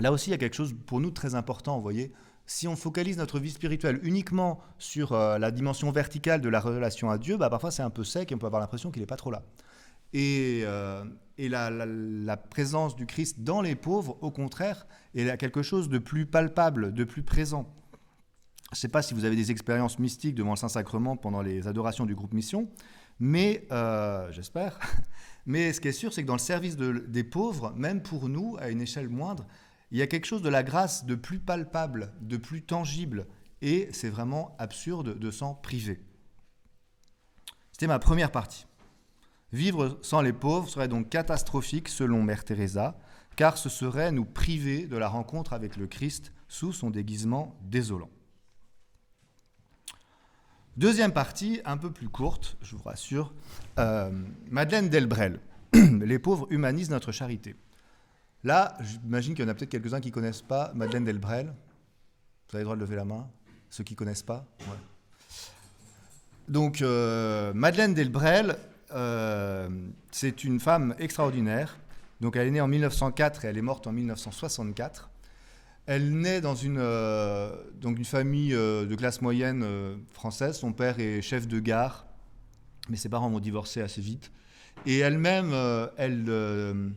[0.00, 2.12] là aussi, il y a quelque chose pour nous de très important, vous voyez.
[2.46, 7.10] Si on focalise notre vie spirituelle uniquement sur euh, la dimension verticale de la relation
[7.10, 9.06] à Dieu, bah, parfois c'est un peu sec et on peut avoir l'impression qu'il n'est
[9.06, 9.42] pas trop là.
[10.12, 11.04] Et, euh,
[11.38, 16.92] la, présence du Christ dans les pauvres, au contraire, est quelque chose de plus palpable,
[16.92, 17.72] de plus présent.
[18.74, 21.68] Je ne sais pas si vous avez des expériences mystiques devant le Saint-Sacrement pendant les
[21.68, 22.68] adorations du groupe Mission,
[23.20, 24.80] mais euh, j'espère.
[25.46, 28.56] Mais ce qui est sûr, c'est que dans le service des pauvres, même pour nous,
[28.58, 29.46] à une échelle moindre,
[29.92, 33.28] il y a quelque chose de la grâce de plus palpable, de plus tangible,
[33.62, 36.02] et c'est vraiment absurde de s'en priver.
[37.70, 38.66] C'était ma première partie.
[39.52, 42.98] Vivre sans les pauvres serait donc catastrophique selon Mère Teresa,
[43.36, 48.10] car ce serait nous priver de la rencontre avec le Christ sous son déguisement désolant.
[50.76, 53.32] Deuxième partie, un peu plus courte, je vous rassure.
[53.78, 54.10] Euh,
[54.50, 55.38] Madeleine Delbrel.
[55.72, 57.54] Les pauvres humanisent notre charité.
[58.42, 61.46] Là, j'imagine qu'il y en a peut-être quelques-uns qui ne connaissent pas Madeleine Delbrel.
[61.46, 63.30] Vous avez le droit de lever la main,
[63.70, 64.44] ceux qui ne connaissent pas.
[66.48, 68.56] Donc, euh, Madeleine Delbrel,
[68.92, 69.68] euh,
[70.10, 71.78] c'est une femme extraordinaire.
[72.20, 75.08] Donc, elle est née en 1904 et elle est morte en 1964.
[75.86, 80.56] Elle naît dans une, euh, donc une famille euh, de classe moyenne euh, française.
[80.56, 82.06] Son père est chef de gare,
[82.88, 84.32] mais ses parents vont divorcer assez vite.
[84.86, 85.54] Et elle-même,
[85.96, 86.94] elle,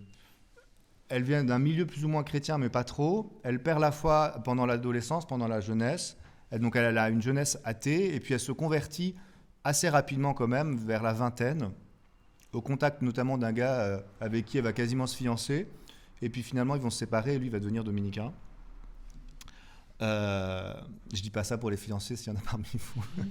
[1.10, 3.40] elle vient d'un milieu plus ou moins chrétien, mais pas trop.
[3.44, 6.18] Elle perd la foi pendant l'adolescence, pendant la jeunesse.
[6.52, 9.16] Donc elle a une jeunesse athée, et puis elle se convertit
[9.64, 11.70] assez rapidement quand même, vers la vingtaine,
[12.52, 15.68] au contact notamment d'un gars avec qui elle va quasiment se fiancer.
[16.24, 18.34] Et puis finalement, ils vont se séparer, et lui va devenir dominicain.
[20.02, 20.74] Euh,
[21.14, 23.04] je dis pas ça pour les financer s'il y en a parmi vous.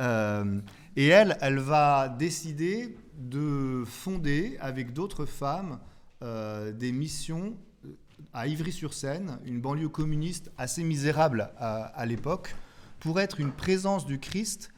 [0.00, 0.60] Euh,
[0.94, 5.80] et elle, elle va décider de fonder avec d'autres femmes
[6.22, 7.56] euh, des missions
[8.32, 12.54] à Ivry-sur-Seine, une banlieue communiste assez misérable à, l'époque,
[13.00, 14.70] pour être une présence du Christ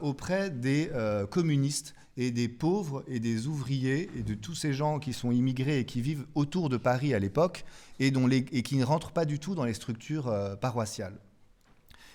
[0.00, 0.90] auprès des
[1.30, 5.80] communistes et des pauvres et des ouvriers et de tous ces gens qui sont immigrés
[5.80, 7.64] et qui vivent autour de Paris à l'époque
[8.00, 8.12] et,
[8.52, 11.18] et qui ne rentrent pas du tout dans les structures euh, paroissiales.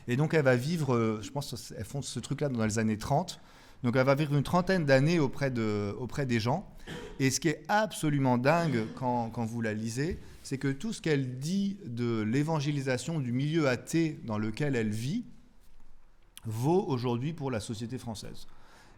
[0.08, 2.98] Et donc elle va vivre, euh, je pense qu'elle fonde ce truc-là dans les années
[2.98, 3.40] 30,
[3.84, 6.68] donc elle va vivre une trentaine d'années auprès, de, auprès des gens.
[7.20, 11.02] Et ce qui est absolument dingue quand, quand vous la lisez, c'est que tout ce
[11.02, 15.26] qu'elle dit de l'évangélisation du milieu athée dans lequel elle vit
[16.46, 18.48] vaut aujourd'hui pour la société française.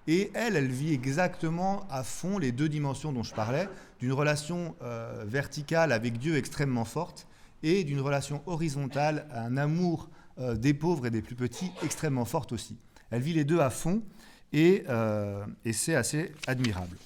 [0.07, 4.75] Et elle, elle vit exactement à fond les deux dimensions dont je parlais, d'une relation
[4.81, 7.27] euh, verticale avec Dieu extrêmement forte
[7.63, 12.51] et d'une relation horizontale, un amour euh, des pauvres et des plus petits extrêmement forte
[12.51, 12.77] aussi.
[13.11, 14.03] Elle vit les deux à fond
[14.51, 16.97] et, euh, et c'est assez admirable.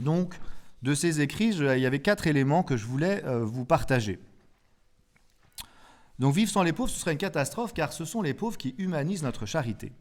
[0.00, 0.34] Donc,
[0.82, 4.18] de ces écrits, il y avait quatre éléments que je voulais vous partager.
[6.18, 8.74] Donc, vivre sans les pauvres, ce serait une catastrophe car ce sont les pauvres qui
[8.78, 9.92] humanisent notre charité.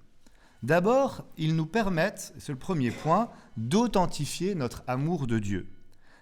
[0.61, 5.67] D'abord, ils nous permettent, c'est le premier point, d'authentifier notre amour de Dieu.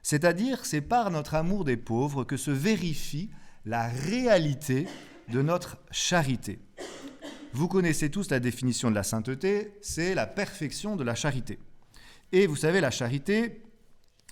[0.02, 3.30] C'est-à-dire, c'est par notre amour des pauvres que se vérifie
[3.66, 4.88] la réalité
[5.30, 6.60] de notre charité.
[7.54, 11.60] Vous connaissez tous la définition de la sainteté, c'est la perfection de la charité.
[12.32, 13.62] Et vous savez, la charité,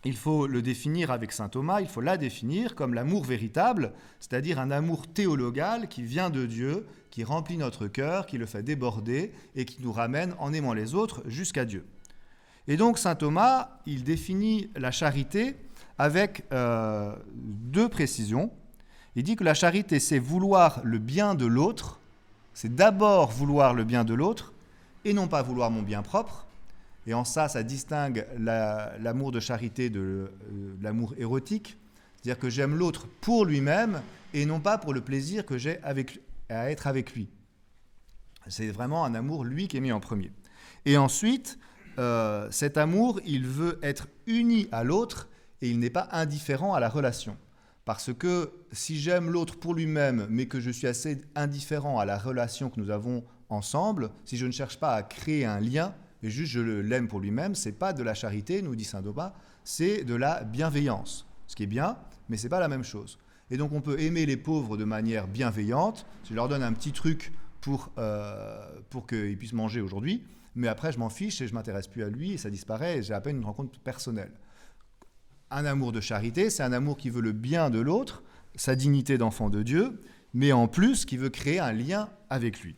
[0.06, 4.60] il faut le définir avec saint Thomas, il faut la définir comme l'amour véritable, c'est-à-dire
[4.60, 9.34] un amour théologal qui vient de Dieu, qui remplit notre cœur, qui le fait déborder
[9.56, 11.86] et qui nous ramène en aimant les autres jusqu'à Dieu.
[12.68, 15.58] Et donc saint Thomas, il définit la charité
[15.98, 18.52] avec euh, deux précisions.
[19.16, 22.00] Il dit que la charité, c'est vouloir le bien de l'autre,
[22.54, 24.54] c'est d'abord vouloir le bien de l'autre,
[25.04, 26.46] et non pas vouloir mon bien propre.
[27.10, 31.80] Et en ça, ça distingue l'amour de charité de, euh, l'amour érotique,
[32.16, 34.04] c'est-à-dire que j'aime l'autre pour lui-même
[34.36, 37.28] et non pas pour le plaisir que j'ai à être avec lui.
[38.48, 40.32] C'est vraiment un amour, lui, qui est mis en premier.
[40.86, 41.58] Et ensuite,
[41.98, 45.30] euh, cet amour, il veut être uni à l'autre
[45.64, 47.38] et il n'est pas indifférent à la relation.
[47.86, 52.20] Parce que si j'aime l'autre pour lui-même, mais que je suis assez indifférent à la
[52.20, 56.30] relation que nous avons ensemble, si je ne cherche pas à créer un lien, et
[56.30, 60.04] juste je l'aime pour lui-même, c'est pas de la charité, nous dit saint Doba, c'est
[60.04, 61.26] de la bienveillance.
[61.48, 63.18] Ce qui est bien, mais c'est pas la même chose.
[63.52, 66.06] Et donc on peut aimer les pauvres de manière bienveillante.
[66.30, 70.24] Je leur donne un petit truc pour, euh, pour qu'ils puissent manger aujourd'hui,
[70.56, 73.04] mais après je m'en fiche et je m'intéresse plus à lui et ça disparaît et
[73.04, 74.32] j'ai à peine une rencontre personnelle.
[75.52, 78.24] Un amour de charité, c'est un amour qui veut le bien de l'autre,
[78.56, 80.04] sa dignité d'enfant de Dieu,
[80.34, 82.76] mais en plus qui veut créer un lien avec lui.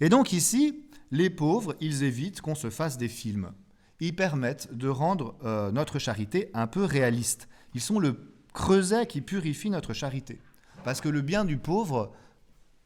[0.00, 3.52] Et donc ici, les pauvres, ils évitent qu'on se fasse des films.
[4.00, 7.48] Ils permettent de rendre euh, notre charité un peu réaliste.
[7.74, 10.40] Ils sont le creuset qui purifie notre charité.
[10.84, 12.12] Parce que le bien du pauvre,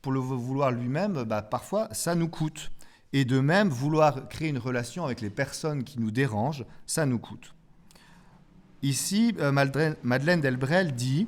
[0.02, 2.70] pour le vouloir lui-même, bah, parfois, ça nous coûte.
[3.12, 7.18] Et de même, vouloir créer une relation avec les personnes qui nous dérangent, ça nous
[7.18, 7.54] coûte.
[8.83, 11.26] Ici, euh, Madeleine Delbrel dit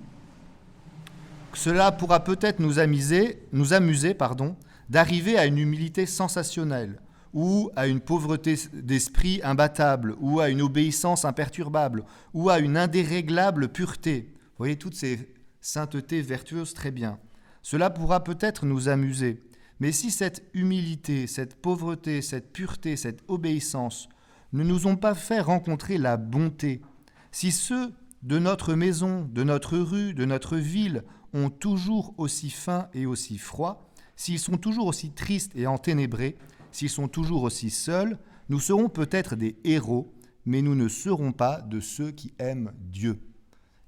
[1.55, 4.57] cela pourra peut-être nous amuser, nous amuser pardon,
[4.93, 7.01] d'arriver à une humilité sensationnelle,
[7.33, 13.71] ou à une pauvreté d'esprit imbattable, ou à une obéissance imperturbable, ou à une indéréglable
[13.71, 14.35] pureté.
[14.35, 17.19] Vous voyez toutes ces saintetés vertueuses très bien.
[17.63, 19.43] Cela pourra peut-être nous amuser,
[19.81, 24.11] mais si cette humilité, cette pauvreté, cette pureté, cette obéissance
[24.53, 26.83] ne nous ont pas fait rencontrer la bonté,
[27.31, 31.03] si ceux de notre maison, de notre rue, de notre ville
[31.33, 33.89] ont toujours aussi faim et aussi froid,
[34.23, 36.37] s'ils sont toujours aussi tristes et enténébrés,
[36.71, 38.19] s'ils sont toujours aussi seuls,
[38.51, 40.15] nous serons peut-être des héros,
[40.47, 43.19] mais nous ne serons pas de ceux qui aiment Dieu.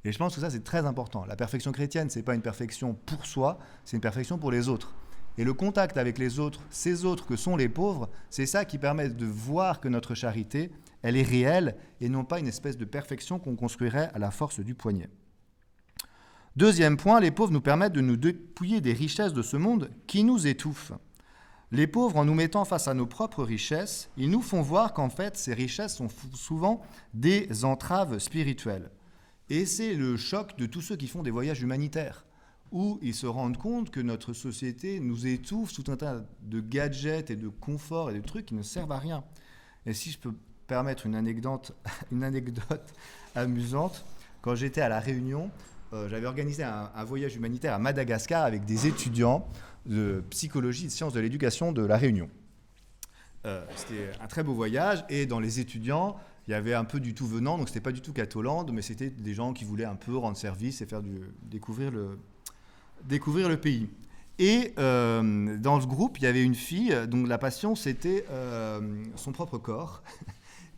[0.04, 1.24] Et je pense que ça, c'est très important.
[1.24, 4.68] La perfection chrétienne, ce n'est pas une perfection pour soi, c'est une perfection pour les
[4.68, 4.96] autres.
[5.38, 8.78] Et le contact avec les autres, ces autres que sont les pauvres, c'est ça qui
[8.78, 12.84] permet de voir que notre charité, elle est réelle et non pas une espèce de
[12.84, 15.10] perfection qu'on construirait à la force du poignet.
[16.56, 20.22] Deuxième point, les pauvres nous permettent de nous dépouiller des richesses de ce monde qui
[20.22, 20.92] nous étouffent.
[21.72, 25.10] Les pauvres, en nous mettant face à nos propres richesses, ils nous font voir qu'en
[25.10, 28.90] fait, ces richesses sont souvent des entraves spirituelles.
[29.50, 32.24] Et c'est le choc de tous ceux qui font des voyages humanitaires,
[32.70, 37.30] où ils se rendent compte que notre société nous étouffe sous un tas de gadgets
[37.30, 39.24] et de conforts et de trucs qui ne servent à rien.
[39.86, 40.34] Et si je peux
[40.68, 41.72] permettre une anecdote,
[42.12, 42.94] une anecdote
[43.34, 44.04] amusante.
[44.40, 45.50] Quand j'étais à La Réunion,
[45.92, 49.46] euh, j'avais organisé un, voyage humanitaire à Madagascar avec des étudiants
[49.86, 52.28] de psychologie et de sciences de l'éducation de La Réunion.
[53.46, 56.16] Euh, c'était un très beau voyage et dans les étudiants,
[56.48, 58.82] il y avait un peu du tout venant, donc c'était pas du tout Catoland, mais
[58.82, 61.02] c'était des gens qui voulaient un peu rendre service et faire
[61.42, 62.18] découvrir, le,
[63.04, 63.88] découvrir le pays.
[64.38, 68.24] Et euh, dans ce groupe, il y avait une fille dont la passion, c'était
[69.16, 70.02] son propre corps.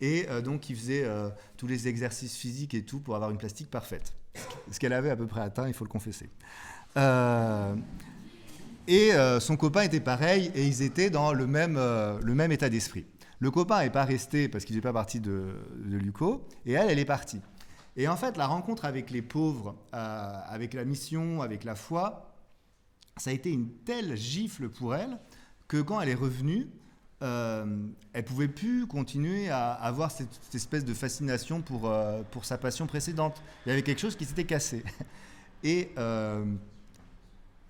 [0.03, 1.09] Et donc, il faisait
[1.57, 4.13] tous les exercices physiques et tout pour avoir une plastique parfaite.
[4.71, 6.31] Ce qu'elle avait à peu près atteint, il faut le confesser.
[6.97, 7.75] Euh,
[8.89, 13.05] et son copain était pareil, et ils étaient dans le même, le même état d'esprit.
[13.41, 16.91] Le copain n'est pas resté parce qu'il n'est pas parti de, de l'UCO, et elle,
[16.91, 17.41] elle est partie.
[17.97, 22.33] Et en fait, la rencontre avec les pauvres, avec la mission, avec la foi,
[23.17, 25.19] ça a été une telle gifle pour elle
[25.69, 26.69] que quand elle est revenue,
[27.23, 27.65] euh,
[28.13, 32.87] elle pouvait plus continuer à avoir cette, espèce de fascination pour, euh, pour sa passion
[32.87, 33.43] précédente.
[33.65, 34.85] Il y avait quelque chose qui s'était cassé.
[35.65, 35.89] Et,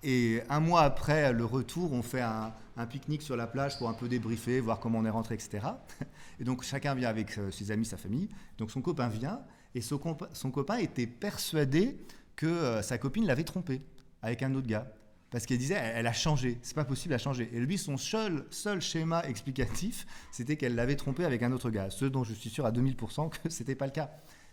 [0.03, 2.53] et un mois après le retour, on fait un,
[2.89, 5.65] pique-nique sur la plage pour un peu débriefer, voir comment on est rentré, etc.
[6.39, 8.29] Et donc chacun vient avec ses amis, sa famille.
[8.59, 9.39] Donc son copain vient
[9.73, 11.97] et son copain était persuadé
[12.35, 13.81] que sa copine l'avait trompé
[14.21, 14.85] avec un autre gars.
[15.29, 17.49] Parce qu'elle disait, elle, a changé, c'est pas possible à changer.
[17.51, 21.89] Et lui, son seul, seul schéma explicatif, c'était qu'elle l'avait trompé avec un autre gars.
[21.89, 24.11] Ce dont je suis sûr à 2000% que c'était pas le cas.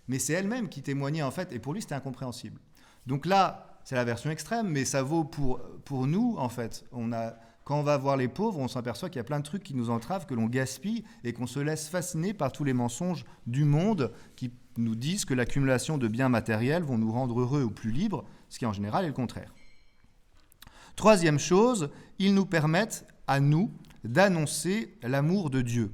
[0.09, 2.61] Mais c'est elle-même qui témoignait en fait, et pour lui, c'était incompréhensible.
[3.07, 6.85] Donc là, c'est la version extrême, mais ça vaut pour, pour nous en fait.
[6.93, 7.35] On a,
[7.65, 9.75] quand on va voir les pauvres, on s'aperçoit qu'il y a plein de trucs qui
[9.75, 13.65] nous entravent, que l'on gaspille et qu'on se laisse fasciner par tous les mensonges du
[13.65, 17.93] monde qui nous disent que l'accumulation de biens matériels vont nous rendre heureux ou plus
[17.93, 19.55] libres, ce qui en général est le contraire.
[20.97, 23.71] Troisième chose, ils nous permettent à nous
[24.05, 25.93] d'annoncer l'amour de Dieu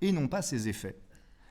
[0.00, 0.98] et non pas ses effets.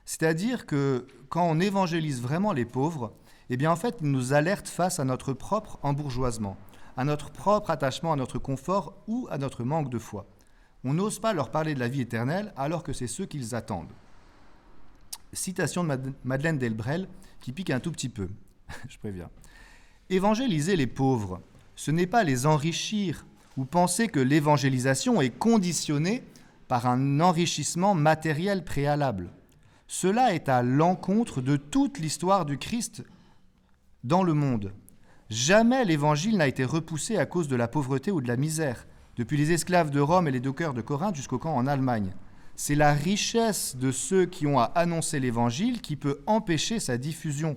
[0.04, 3.14] C'est-à-dire que quand on évangélise vraiment les pauvres,
[3.50, 6.56] eh bien en fait, ils nous alertent face à notre propre embourgeoisement,
[6.96, 10.26] à notre propre attachement à notre confort ou à notre manque de foi.
[10.84, 13.92] On n'ose pas leur parler de la vie éternelle alors que c'est ce qu'ils attendent.
[15.32, 17.08] Citation de Madeleine Delbrel
[17.40, 18.28] qui pique un tout petit peu,
[18.88, 19.30] je préviens.
[20.10, 21.40] Évangéliser les pauvres,
[21.76, 26.22] ce n'est pas les enrichir ou penser que l'évangélisation est conditionnée
[26.68, 29.30] par un enrichissement matériel préalable.
[29.86, 33.04] Cela est à l'encontre de toute l'histoire du Christ
[34.04, 34.72] dans le monde.
[35.28, 39.36] Jamais l'évangile n'a été repoussé à cause de la pauvreté ou de la misère, depuis
[39.36, 42.12] les esclaves de Rome et les dockers de Corinthe jusqu'au camp en Allemagne.
[42.54, 47.56] C'est la richesse de ceux qui ont à annoncer l'évangile qui peut empêcher sa diffusion.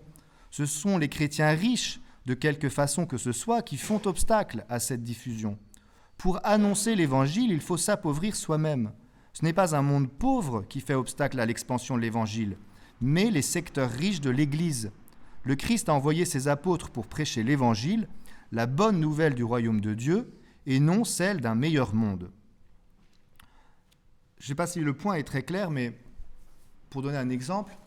[0.52, 4.80] Ce sont les chrétiens riches de quelque façon que ce soit, qui font obstacle à
[4.80, 5.58] cette diffusion.
[6.18, 8.92] Pour annoncer l'Évangile, il faut s'appauvrir soi-même.
[9.34, 12.58] Ce n'est pas un monde pauvre qui fait obstacle à l'expansion de l'Évangile,
[13.02, 14.92] mais les secteurs riches de l'Église.
[15.44, 18.08] Le Christ a envoyé ses apôtres pour prêcher l'Évangile,
[18.52, 22.32] la bonne nouvelle du royaume de Dieu, et non celle d'un meilleur monde.
[24.40, 25.98] Je ne sais pas si le point est très clair, mais
[26.90, 27.78] pour donner un exemple,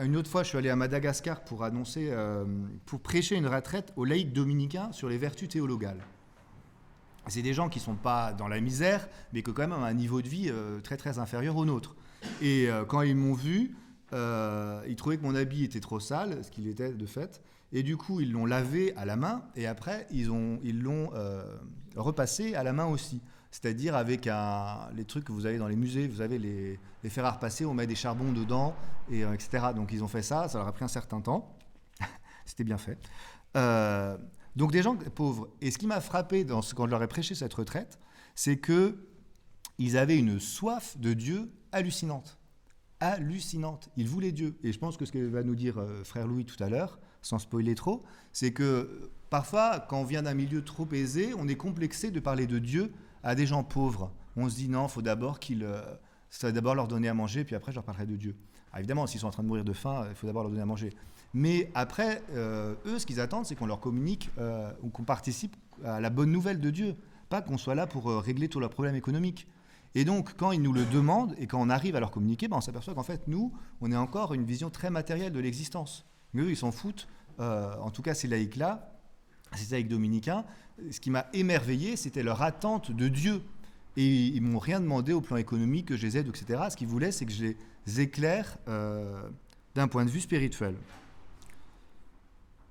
[0.00, 2.44] une autre fois, je suis allé à Madagascar pour annoncer, euh,
[2.86, 6.00] pour prêcher une retraite aux laïcs dominicains sur les vertus théologales.
[7.28, 9.72] C'est des gens qui ne sont pas dans la misère, mais qui ont quand même
[9.72, 11.94] un niveau de vie euh, très très inférieur au nôtre.
[12.40, 13.76] Et euh, quand ils m'ont vu,
[14.12, 17.40] ils trouvaient que mon habit était trop sale, ce qu'il était de fait.
[17.72, 21.10] Et du coup, ils l'ont lavé à la main, et après, ils l'ont
[21.96, 23.22] repassé à la main aussi
[23.52, 24.28] c'est-à-dire avec
[24.94, 27.66] les trucs que vous avez dans les musées, vous avez les, les fers à repasser,
[27.66, 28.74] on met des charbons dedans,
[29.10, 29.66] et, euh, etc.
[29.76, 31.54] Donc ils ont fait ça, ça leur a pris un certain temps.
[32.46, 32.98] C'était bien fait.
[33.56, 34.16] Euh,
[34.56, 35.50] donc des gens pauvres.
[35.60, 37.98] Et ce qui m'a frappé quand je leur ai prêché cette retraite,
[38.34, 39.06] c'est que
[39.76, 42.38] ils avaient une soif de Dieu hallucinante.
[43.00, 43.90] Hallucinante.
[43.98, 44.56] Ils voulaient Dieu.
[44.62, 46.98] Et je pense que ce que va nous dire euh, frère Louis tout à l'heure,
[47.20, 51.56] sans spoiler trop, c'est que parfois, quand on vient d'un milieu trop aisé, on est
[51.56, 54.10] complexé de parler de Dieu à des gens pauvres.
[54.36, 57.72] On se dit non, faut d'abord qu'ils, euh, d'abord leur donner à manger, puis après
[57.72, 58.36] je leur parlerai de Dieu.
[58.76, 60.66] évidemment, s'ils sont en train de mourir de faim, il faut d'abord leur donner à
[60.66, 60.90] manger.
[61.34, 65.56] Mais après, euh, eux, ce qu'ils attendent, c'est qu'on leur communique euh, ou qu'on participe
[65.84, 66.96] à la bonne nouvelle de Dieu,
[67.28, 69.46] pas qu'on soit là pour régler tous leurs problèmes économiques.
[69.94, 72.58] Et donc, quand ils nous le demandent et quand on arrive à leur communiquer, ben,
[72.58, 76.06] on s'aperçoit qu'en fait, nous, on est encore une vision très matérielle de l'existence.
[76.32, 77.08] Mais eux, ils s'en foutent.
[77.38, 78.91] en tout cas, ces laïcs-là,
[79.56, 80.44] ces laïcs dominicains,
[80.90, 83.42] ce qui m'a émerveillé, c'était leur attente de Dieu.
[83.96, 86.62] Et ils m'ont rien demandé au plan économique, que je les aide, etc.
[86.70, 87.52] Ce qu'ils voulaient, c'est que je
[87.86, 89.28] les éclaire euh,
[89.74, 90.74] d'un point de vue spirituel.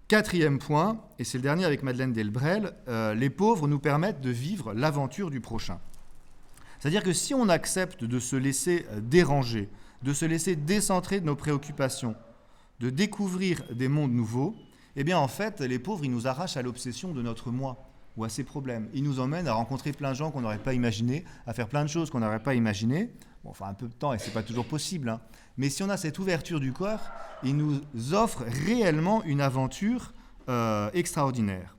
[0.08, 4.32] Quatrième point, et c'est le dernier avec Madeleine Delbrel, euh, les pauvres nous permettent de
[4.32, 5.80] vivre l'aventure du prochain.
[6.80, 9.70] C'est-à-dire que si on accepte de se laisser euh, déranger,
[10.02, 12.16] de se laisser décentrer de nos préoccupations,
[12.80, 14.56] de découvrir des mondes nouveaux,
[14.96, 18.24] eh bien en fait, les pauvres, ils nous arrachent à l'obsession de notre moi ou
[18.24, 18.90] à ses problèmes.
[18.94, 21.84] Ils nous emmènent à rencontrer plein de gens qu'on n'aurait pas imaginé, à faire plein
[21.84, 23.12] de choses qu'on n'aurait pas imaginées.
[23.44, 25.10] Bon, enfin, un peu de temps, et c'est pas toujours possible.
[25.10, 25.22] Hein.
[25.58, 27.02] Mais si on a cette ouverture du corps,
[27.44, 27.82] ils nous
[28.14, 30.14] offrent réellement une aventure
[30.50, 31.78] euh, extraordinaire.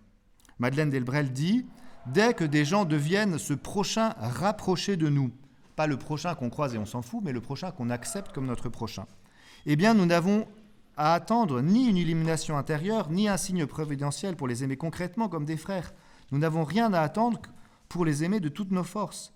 [0.58, 1.66] Madeleine Delbrel dit
[2.06, 5.30] Dès que des gens deviennent ce prochain rapproché de nous,
[5.76, 8.46] pas le prochain qu'on croise et on s'en fout, mais le prochain qu'on accepte comme
[8.46, 9.06] notre prochain,
[9.66, 10.48] eh bien, nous n'avons
[10.96, 15.44] à attendre ni une illumination intérieure, ni un signe providentiel pour les aimer concrètement comme
[15.44, 15.92] des frères.
[16.30, 17.40] Nous n'avons rien à attendre
[17.88, 19.32] pour les aimer de toutes nos forces,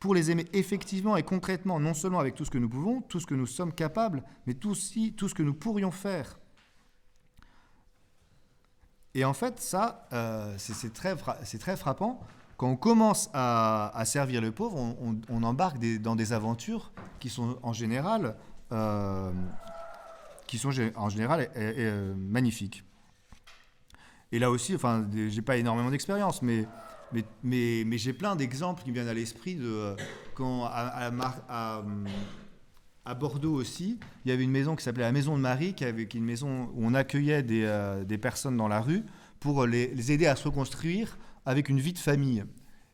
[0.00, 3.20] pour les aimer effectivement et concrètement, non seulement avec tout ce que nous pouvons, tout
[3.20, 6.38] ce que nous sommes capables, mais aussi tout ce que nous pourrions faire.
[9.14, 12.20] Et en fait, ça, euh, c'est très, très, frappant.
[12.58, 17.72] Quand on commence à, servir le pauvre, on, embarque dans des aventures qui sont en
[17.72, 18.36] général
[18.72, 19.32] euh,
[20.46, 22.84] qui sont en général euh, magnifiques.
[24.32, 26.66] Et là aussi, enfin, j'ai pas énormément d'expérience, mais,
[27.12, 29.96] mais, mais, j'ai plein d'exemples qui viennent à l'esprit de euh,
[30.34, 31.82] quand à,
[33.18, 36.02] Bordeaux aussi, il y avait une maison qui s'appelait la Maison de Marie, qui avait
[36.02, 39.04] une maison où on accueillait des, euh, des personnes dans la rue
[39.38, 42.44] pour les, aider à se reconstruire avec une vie de famille.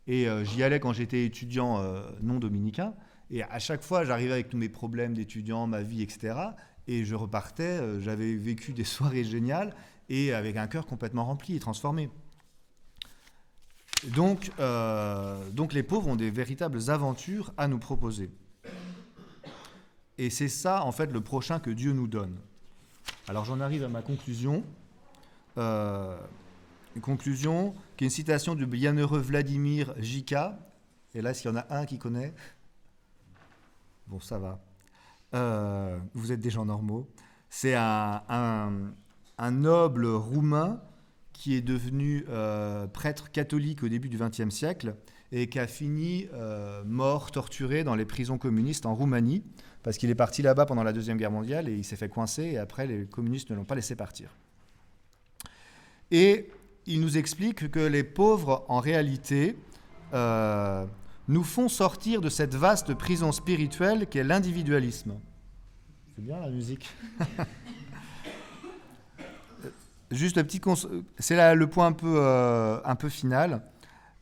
[0.07, 1.81] Et j'y allais quand j'étais étudiant
[2.21, 2.93] non dominicain.
[3.31, 6.35] Et à chaque fois, j'arrivais avec tous mes problèmes d'étudiant, ma vie, etc.
[6.93, 9.75] Et je repartais, j'avais vécu des soirées géniales
[10.11, 12.11] et avec un cœur complètement rempli et transformé.
[14.09, 18.31] Donc, euh, donc les pauvres ont des véritables aventures à nous proposer.
[20.19, 22.37] Et c'est ça, en fait, le prochain que Dieu nous donne.
[23.27, 24.65] Alors j'en arrive à ma conclusion.
[25.57, 26.19] Euh,
[26.95, 30.59] une conclusion qui est une citation du bienheureux Vladimir Jika.
[31.15, 32.35] Et là, s'il y en a un qui connaît,
[34.09, 34.61] bon, ça va.
[35.35, 37.09] Euh, vous êtes des gens normaux.
[37.49, 38.71] C'est un,
[39.51, 40.81] noble roumain
[41.33, 44.95] qui est devenu euh, prêtre catholique au début du XXe siècle
[45.33, 49.43] et qui a fini euh, mort, torturé dans les prisons communistes en Roumanie,
[49.83, 52.45] parce qu'il est parti là-bas pendant la Deuxième Guerre mondiale et il s'est fait coincer,
[52.45, 54.37] et après les communistes ne l'ont pas laissé partir.
[56.11, 56.51] Et
[56.87, 59.57] il nous explique que les pauvres, en réalité,
[61.33, 65.15] nous font sortir de cette vaste prison spirituelle qu'est l'individualisme.
[66.15, 66.89] C'est bien la musique.
[70.11, 70.61] Juste le petit,
[71.19, 73.63] c'est le point un peu, euh, un peu final.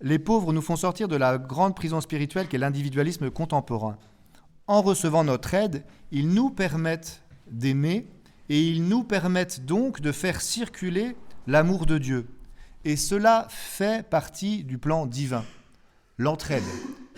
[0.00, 3.98] Les pauvres nous font sortir de la grande prison spirituelle qu'est l'individualisme contemporain.
[4.68, 8.06] En recevant notre aide, ils nous permettent d'aimer
[8.48, 11.16] et ils nous permettent donc de faire circuler
[11.48, 12.28] l'amour de Dieu.
[12.84, 15.44] Et cela fait partie du plan divin,
[16.20, 16.62] l'entraide.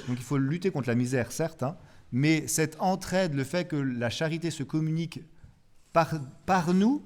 [0.06, 1.76] Donc il faut lutter contre la misère, certes, hein,
[2.12, 5.20] mais cette entraide, le fait que la charité se communique
[5.92, 6.14] par,
[6.46, 7.04] par nous,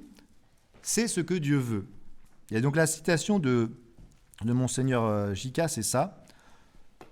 [0.82, 1.86] c'est ce que Dieu veut.
[2.50, 3.70] Et donc la citation de,
[4.44, 6.22] de Monseigneur euh, Jika, c'est ça.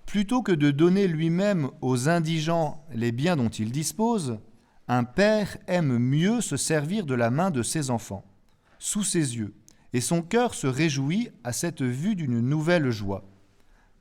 [0.05, 4.37] Plutôt que de donner lui-même aux indigents les biens dont il dispose,
[4.87, 8.23] un père aime mieux se servir de la main de ses enfants,
[8.77, 9.55] sous ses yeux,
[9.93, 13.25] et son cœur se réjouit à cette vue d'une nouvelle joie.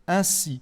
[0.06, 0.60] Ainsi,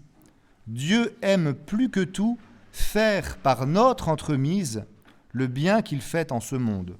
[0.67, 2.39] Dieu aime plus que tout
[2.73, 4.85] faire par notre entremise
[5.33, 6.97] le bien qu'il fait en ce monde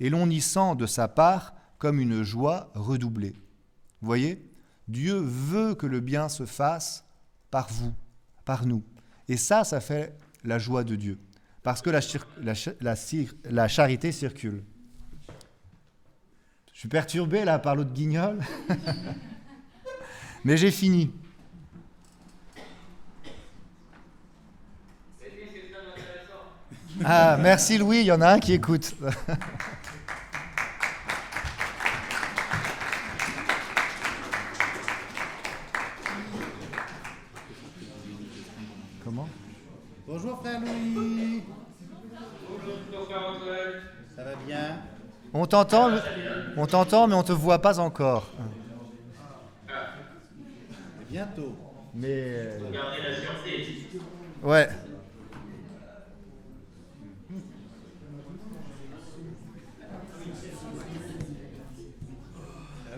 [0.00, 3.34] et l'on y sent de sa part comme une joie redoublée.
[4.00, 4.48] Vous voyez
[4.88, 7.04] Dieu veut que le bien se fasse
[7.50, 7.94] par vous,
[8.44, 8.82] par nous.
[9.28, 11.18] Et ça, ça fait la joie de Dieu.
[11.62, 14.64] Parce que la, charité circule.
[16.72, 18.40] Je suis perturbé là par l'autre guignol.
[20.44, 21.12] Mais j'ai fini.
[27.04, 28.94] Ah, merci Louis, il y en a un qui écoute.
[40.06, 41.42] Bonjour frère Louis.
[44.14, 44.76] Ça va bien?
[45.32, 45.90] On t'entend,
[46.56, 48.30] on t'entend, mais on te voit pas encore.
[51.10, 51.56] Bientôt.
[51.94, 52.08] Mais.
[52.10, 52.58] Euh,
[54.42, 54.68] ouais.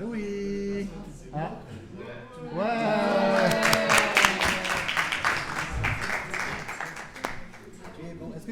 [0.01, 0.89] Louis.
[1.33, 1.51] Ah.
[2.55, 3.75] Ouais.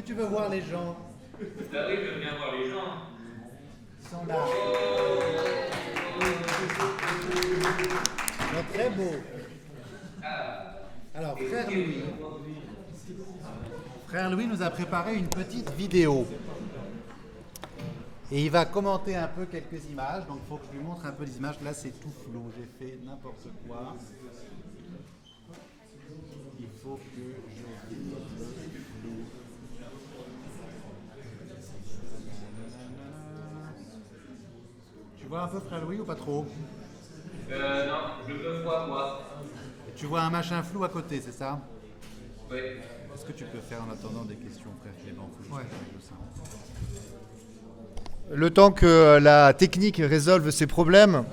[0.05, 0.97] tu veux voir les gens?
[1.39, 3.07] Oui, je veux bien voir les gens.
[4.01, 4.35] Ils sont là.
[8.39, 9.15] Ils sont très beaux.
[11.15, 12.03] Alors, frère Louis.
[14.07, 16.27] Frère Louis nous a préparé une petite vidéo.
[18.35, 20.25] Et il va commenter un peu quelques images.
[20.25, 21.61] Donc, il faut que je lui montre un peu les images.
[21.61, 22.51] Là, c'est tout flou.
[22.57, 23.95] J'ai fait n'importe quoi.
[26.59, 27.21] Il faut que
[27.51, 27.63] je
[35.19, 36.47] Tu vois un peu Frère Louis ou pas trop?
[37.51, 39.21] Euh, non, je peux voir moi.
[39.95, 41.59] tu vois un machin flou à côté, c'est ça?
[42.49, 42.57] Oui.
[43.13, 45.29] Est-ce que tu peux faire en attendant des questions, Frère Clément?
[45.51, 45.63] Ouais.
[48.35, 51.23] Le temps que la technique résolve ces problèmes,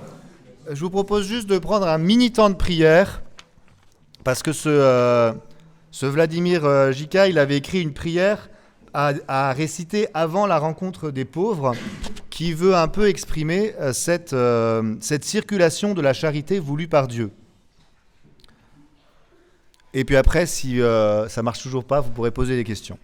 [0.71, 3.23] je vous propose juste de prendre un mini temps de prière,
[4.23, 5.33] parce que ce, euh,
[6.03, 8.51] Vladimir euh, Jika, il avait écrit une prière
[8.93, 11.73] à, réciter avant la rencontre des pauvres
[12.29, 17.09] qui veut un peu exprimer euh, cette, euh, cette circulation de la charité voulue par
[17.09, 17.31] Dieu.
[19.95, 22.99] Et puis après, si euh, ça marche toujours pas, vous pourrez poser des questions.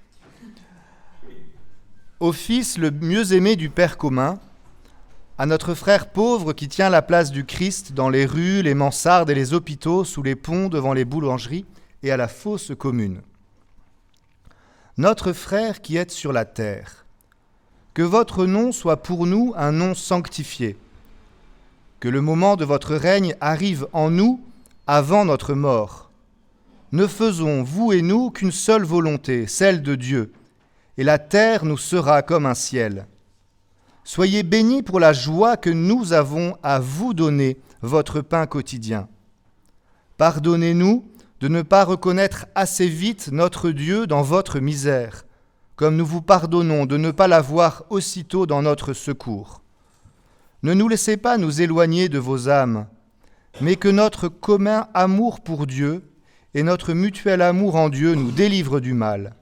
[2.18, 4.38] Au Fils le mieux aimé du Père commun,
[5.36, 9.28] à notre frère pauvre qui tient la place du Christ dans les rues, les mansardes
[9.28, 11.66] et les hôpitaux, sous les ponts, devant les boulangeries
[12.02, 13.20] et à la fosse commune.
[14.96, 17.04] Notre frère qui êtes sur la terre,
[17.92, 20.78] que votre nom soit pour nous un nom sanctifié,
[22.00, 24.40] que le moment de votre règne arrive en nous
[24.86, 26.10] avant notre mort.
[26.92, 30.32] Ne faisons, vous et nous, qu'une seule volonté, celle de Dieu,
[30.98, 33.06] et la terre nous sera comme un ciel.
[34.04, 39.08] Soyez bénis pour la joie que nous avons à vous donner votre pain quotidien.
[40.16, 41.04] Pardonnez-nous
[41.40, 45.26] de ne pas reconnaître assez vite notre Dieu dans votre misère,
[45.74, 49.62] comme nous vous pardonnons de ne pas l'avoir aussitôt dans notre secours.
[50.62, 52.86] Ne nous laissez pas nous éloigner de vos âmes,
[53.60, 56.02] mais que notre commun amour pour Dieu
[56.54, 59.34] et notre mutuel amour en Dieu nous délivrent du mal.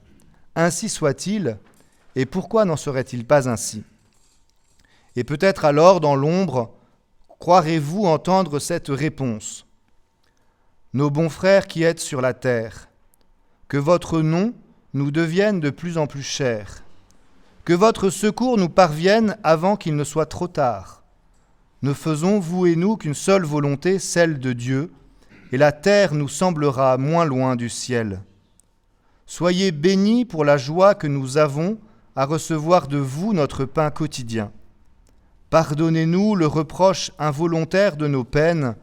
[0.57, 1.59] Ainsi soit-il,
[2.17, 3.83] et pourquoi n'en serait-il pas ainsi?
[5.17, 6.75] Et peut-être alors, dans l'ombre,
[7.41, 9.67] croirez-vous entendre cette réponse?
[10.93, 12.89] Nos bons frères qui êtes sur la terre,
[13.69, 14.55] que votre nom
[14.93, 16.85] nous devienne de plus en plus cher,
[17.65, 21.03] que votre secours nous parvienne avant qu'il ne soit trop tard.
[21.83, 24.93] Ne faisons, vous et nous, qu'une seule volonté, celle de Dieu,
[25.51, 28.23] et la terre nous semblera moins loin du ciel.
[29.27, 31.79] Soyez bénis pour la joie que nous avons
[32.15, 34.53] à recevoir de vous notre pain quotidien.
[35.51, 38.77] Pardonnez-nous le reproche involontaire de nos peines,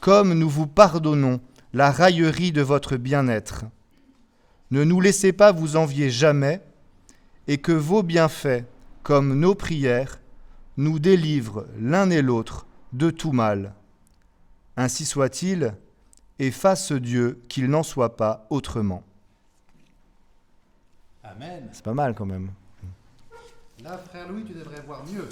[0.00, 1.40] comme nous vous pardonnons
[1.72, 3.64] la raillerie de votre bien-être.
[4.70, 6.60] Ne nous laissez pas vous envier jamais,
[7.48, 8.64] et que vos bienfaits,
[9.02, 10.20] comme nos prières,
[10.76, 13.74] nous délivrent l'un et l'autre de tout mal.
[14.76, 15.74] Ainsi soit-il,
[16.38, 19.02] et fasse Dieu qu'il n'en soit pas autrement.
[21.36, 21.68] Amen.
[21.72, 22.50] C'est pas mal quand même.
[23.82, 25.28] Là, frère Louis, tu devrais voir mieux.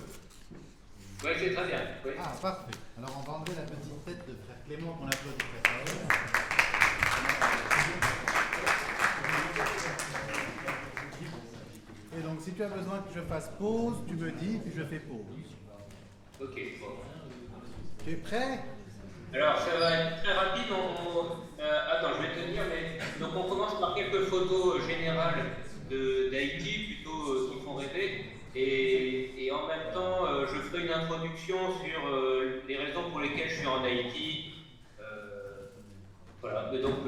[1.24, 1.80] Oui, c'est très bien.
[2.04, 2.12] Oui.
[2.22, 2.72] Ah, parfait.
[2.98, 5.44] Alors, on va enlever la petite tête de frère Clément qu'on applaudit.
[12.16, 14.84] Et donc, si tu as besoin que je fasse pause, tu me dis, puis je
[14.84, 15.18] fais pause.
[16.40, 16.86] Ok, bon.
[18.04, 18.60] Tu es prêt?
[19.32, 20.64] Alors, ça va être très rapide.
[20.70, 22.98] On, on- euh, attends, je vais te dire, mais.
[23.18, 25.44] Donc, on commence par quelques photos générales
[25.90, 28.24] d'Haïti, plutôt euh, qui font rêver.
[28.56, 33.50] Et, en même temps, euh, je ferai une introduction sur euh, les raisons pour lesquelles
[33.50, 34.50] je suis en Haïti.
[36.40, 36.98] Voilà, donc,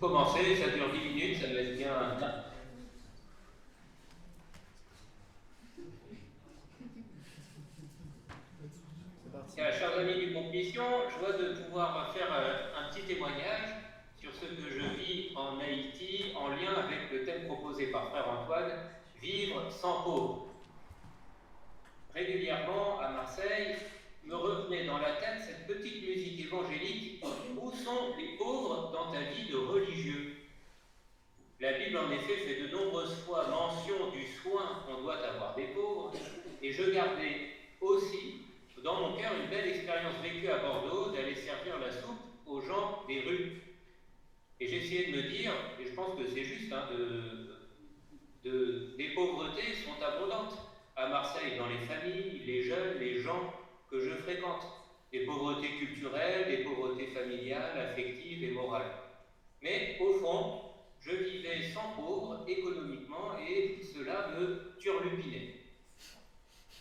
[0.00, 1.92] commencer, ça dure 10 minutes, ça va être bien.
[2.14, 2.54] C'est parti.
[9.54, 13.70] Tiens, chers amis du groupe Mission, je vois de pouvoir faire euh, un petit témoignage
[14.20, 18.28] sur ce que je vis en Haïti en lien avec le thème proposé par Frère
[18.28, 18.72] Antoine,
[19.22, 19.62] Vivre
[22.14, 23.74] Régulièrement à Marseille,
[24.22, 27.20] me revenait dans la tête cette petite musique évangélique
[27.56, 30.32] Où sont les pauvres dans ta vie de religieux?
[31.60, 35.66] La Bible en effet fait de nombreuses fois mention du soin qu'on doit avoir des
[35.66, 36.10] pauvres,
[36.62, 37.46] et je gardais
[37.80, 38.32] aussi
[38.82, 43.04] dans mon cœur une belle expérience vécue à Bordeaux d'aller servir la soupe aux gens
[43.06, 43.52] des rues.
[44.60, 47.43] Et j'essayais de me dire, et je pense que c'est juste, hein, de,
[48.44, 50.58] de- des pauvretés sont abondantes
[50.96, 53.52] à Marseille, dans les familles, les jeunes, les gens
[53.90, 54.68] que je fréquente.
[55.12, 58.90] Des pauvretés culturelles, des pauvretés familiales, affectives et morales.
[59.62, 60.52] Mais au fond,
[61.00, 65.48] je vivais sans pauvre économiquement et cela me turlupinait.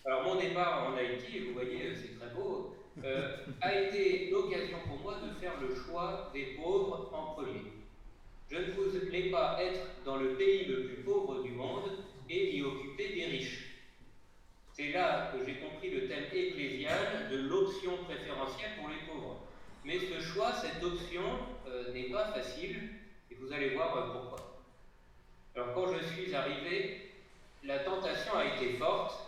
[0.06, 3.30] Alors mon départ en Haïti, vous voyez, euh, c'est très beau, euh,
[3.62, 7.73] a été l'occasion pour moi de faire le choix des pauvres en premier.
[8.50, 11.90] Je ne voulais pas être dans le pays le plus pauvre du monde
[12.30, 13.74] et y occuper des riches.
[14.74, 19.42] C'est là que j'ai compris le thème ecclésial de l'option préférentielle pour les pauvres.
[19.86, 21.22] Mais ce choix, cette option,
[21.68, 22.90] euh, n'est pas facile,
[23.30, 24.62] et vous allez voir euh, pourquoi.
[25.56, 27.12] Alors quand je suis arrivé,
[27.64, 29.20] la tentation a été forte,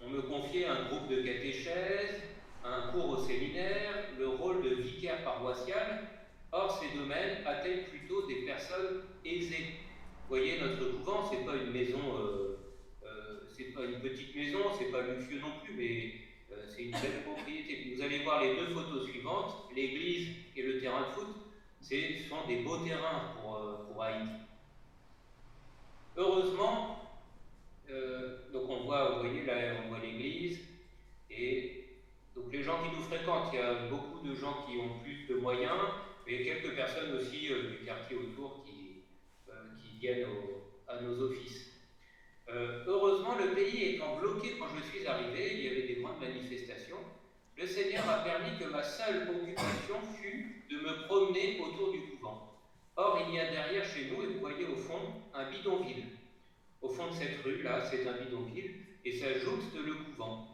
[0.00, 2.22] on me confiait un groupe de catéchèses,
[2.64, 6.08] un cours au séminaire, le rôle de vicaire paroissial.
[6.54, 9.80] Or, ces domaines atteignent plutôt des personnes aisées.
[10.28, 12.58] Vous voyez, notre couvent, c'est pas une maison, euh,
[13.04, 16.12] euh, c'est pas une petite maison, c'est pas luxueux non plus, mais
[16.52, 17.94] euh, c'est une belle propriété.
[17.94, 21.26] Vous allez voir les deux photos suivantes, l'église et le terrain de foot,
[21.80, 21.96] ce
[22.28, 24.30] sont des beaux terrains pour, euh, pour Haïti.
[26.16, 26.98] Heureusement,
[27.90, 29.42] euh, donc on voit, vous voyez
[29.84, 30.60] on voit l'église,
[31.30, 31.86] et
[32.36, 35.26] donc les gens qui nous fréquentent, il y a beaucoup de gens qui ont plus
[35.26, 35.80] de moyens,
[36.26, 39.02] mais quelques personnes aussi euh, du quartier autour qui,
[39.48, 39.52] euh,
[39.98, 40.26] viennent
[40.88, 41.70] à nos offices.
[42.48, 46.20] Euh, heureusement, le pays étant bloqué quand je suis arrivé, il y avait des grandes
[46.20, 46.98] manifestations,
[47.56, 52.48] le Seigneur a permis que ma seule occupation fût de me promener autour du couvent.
[52.96, 55.00] Or, il y a derrière chez nous, et vous voyez au fond,
[55.34, 56.06] un bidonville.
[56.80, 60.48] Au fond de cette rue-là, c'est un bidonville, et ça jouxte le couvent.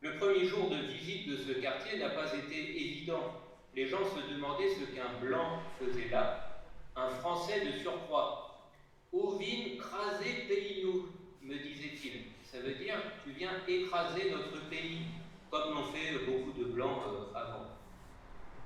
[0.00, 3.47] Le premier jour de visite de ce quartier n'a pas été évident.
[3.74, 6.64] Les gens se demandaient ce qu'un blanc faisait là,
[6.96, 8.68] un Français de surcroît.
[9.12, 11.08] Ovine crasé pays nous,
[11.42, 12.24] me disait-il.
[12.42, 15.02] Ça veut dire, tu viens écraser notre pays,
[15.50, 17.66] comme l'ont fait beaucoup de blancs euh, avant.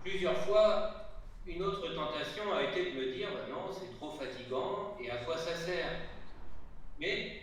[0.03, 1.03] Plusieurs fois,
[1.47, 5.17] une autre tentation a été de me dire, bah non, c'est trop fatigant, et à
[5.19, 5.91] quoi ça sert?
[6.99, 7.43] Mais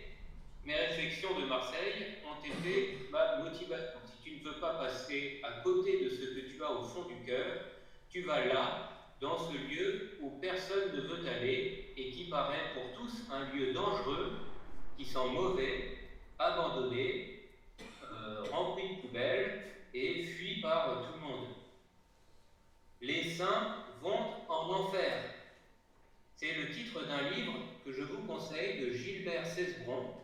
[0.64, 3.99] mes réflexions de Marseille ont été ma motivation.
[4.40, 7.60] Ne veux pas passer à côté de ce que tu as au fond du cœur,
[8.08, 12.84] tu vas là, dans ce lieu où personne ne veut aller et qui paraît pour
[12.98, 14.32] tous un lieu dangereux,
[14.96, 15.98] qui sent mauvais,
[16.38, 17.50] abandonné,
[18.02, 19.62] euh, rempli de poubelles
[19.92, 21.48] et fui par tout le monde.
[23.02, 25.34] Les saints vont en enfer.
[26.34, 30.14] C'est le titre d'un livre que je vous conseille de Gilbert Cesbron,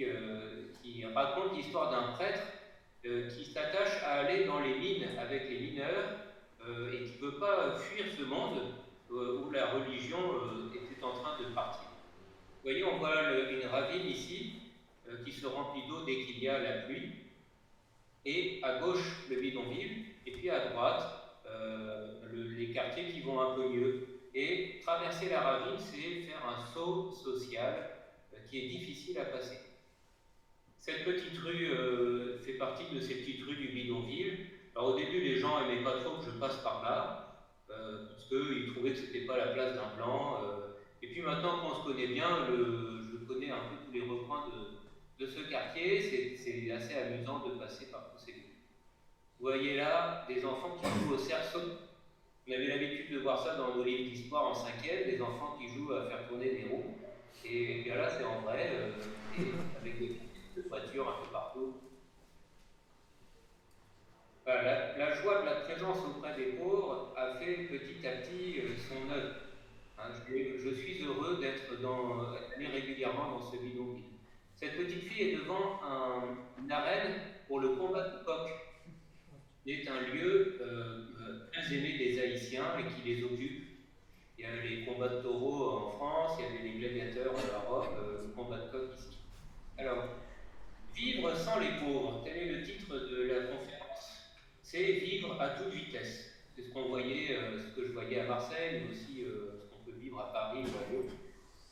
[0.00, 2.42] euh, qui, raconte l'histoire d'un prêtre
[3.04, 6.18] euh, qui s'attache à aller dans les mines avec les mineurs
[6.66, 8.60] euh, et qui ne veut pas fuir ce monde
[9.10, 10.18] où la religion
[10.72, 11.86] était en train de partir.
[11.86, 14.54] Vous voyez, on voit une ravine ici
[15.22, 17.10] qui se remplit d'eau dès qu'il y a la pluie,
[18.24, 21.22] et à gauche le bidonville, et puis à droite
[22.56, 24.06] les quartiers qui vont un peu mieux.
[24.34, 27.90] Et traverser la ravine, c'est faire un saut social
[28.48, 29.58] qui est difficile à passer.
[30.82, 34.46] Cette petite rue euh, fait partie de ces petites rues du bidonville.
[34.74, 38.24] Alors au début, les gens n'aimaient pas trop que je passe par là, euh, parce
[38.24, 40.42] qu'ils trouvaient que ce n'était pas la place d'un blanc.
[40.42, 40.74] Euh.
[41.00, 44.50] et puis maintenant qu'on se connaît bien, je connais un peu tous les recoins
[45.20, 46.02] de, ce quartier,
[46.36, 48.56] c'est assez amusant de passer par tous ces lieux.
[49.38, 51.60] Vous voyez là des enfants qui jouent au cerceau.
[52.48, 55.68] On avait l'habitude de voir ça dans nos livres d'histoire en cinquième, des enfants qui
[55.72, 56.96] jouent à faire tourner des roues.
[57.44, 58.68] Et bien là, c'est en vrai,
[59.80, 60.31] avec des
[60.70, 61.80] un peu partout.
[64.46, 69.10] la, joie de la présence auprès des pauvres a fait petit à petit euh, son
[69.10, 69.34] œuvre.
[69.98, 74.04] Hein, je, suis heureux d'être dans, aller régulièrement dans ce bidonville.
[74.56, 75.80] Cette petite fille est devant
[76.58, 78.48] une arène pour le combat de coq.
[79.64, 83.68] C'est un lieu euh, euh, très aimé des Haïtiens et qui les occupe.
[84.38, 87.70] Il y a les combats de taureaux en France, il y avait les gladiateurs en
[87.70, 89.18] Europe, le combat de coq ici.
[89.78, 90.08] Alors,
[90.94, 94.32] Vivre sans les pauvres, tel est le titre de la conférence.
[94.62, 96.32] C'est vivre à toute vitesse.
[96.54, 99.70] C'est ce qu'on voyait, euh, ce que je voyais à Marseille, mais aussi euh, ce
[99.70, 101.12] qu'on peut vivre à Paris ou ailleurs.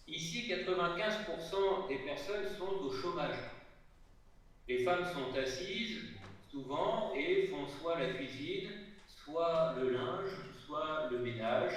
[0.08, 3.36] Ici, 95% des personnes sont au chômage.
[4.66, 6.00] Les femmes sont assises
[6.50, 8.70] souvent et font soit la cuisine,
[9.06, 10.30] soit le linge,
[10.66, 11.72] soit le ménage.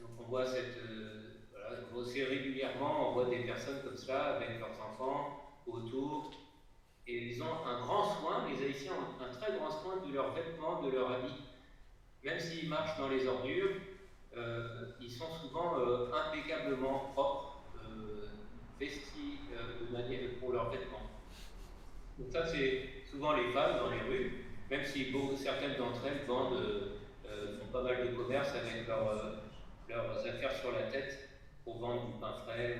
[0.00, 1.25] Donc on voit cette, euh,
[2.24, 6.32] régulièrement, on voit des personnes comme cela avec leurs enfants autour.
[7.06, 10.32] Et ils ont un grand soin, les Haïtiens ont un très grand soin de leurs
[10.34, 11.42] vêtements, de leurs habits.
[12.24, 13.70] Même s'ils marchent dans les ordures,
[14.36, 18.26] euh, ils sont souvent euh, impeccablement propres, euh,
[18.80, 19.38] vestis
[19.80, 21.10] de manière pour leurs vêtements.
[22.18, 26.92] Donc ça, c'est souvent les femmes dans les rues, même si certaines d'entre elles vendent,
[27.60, 31.35] font pas mal de commerce avec leurs affaires sur la tête
[31.66, 32.78] pour vendre du pain frais.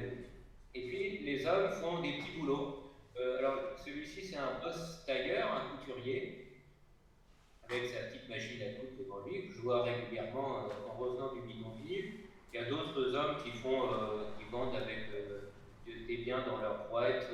[0.73, 2.93] Et puis les hommes font des petits boulots.
[3.19, 6.61] Euh, alors celui-ci c'est un boss tailleur, un couturier,
[7.69, 11.35] avec sa petite machine à coudre devant lui, que je vois régulièrement euh, en revenant
[11.35, 12.13] du bidonville.
[12.53, 14.99] Il y a d'autres hommes qui font, euh, qui vendent avec
[16.07, 17.29] des biens dans leur boîte.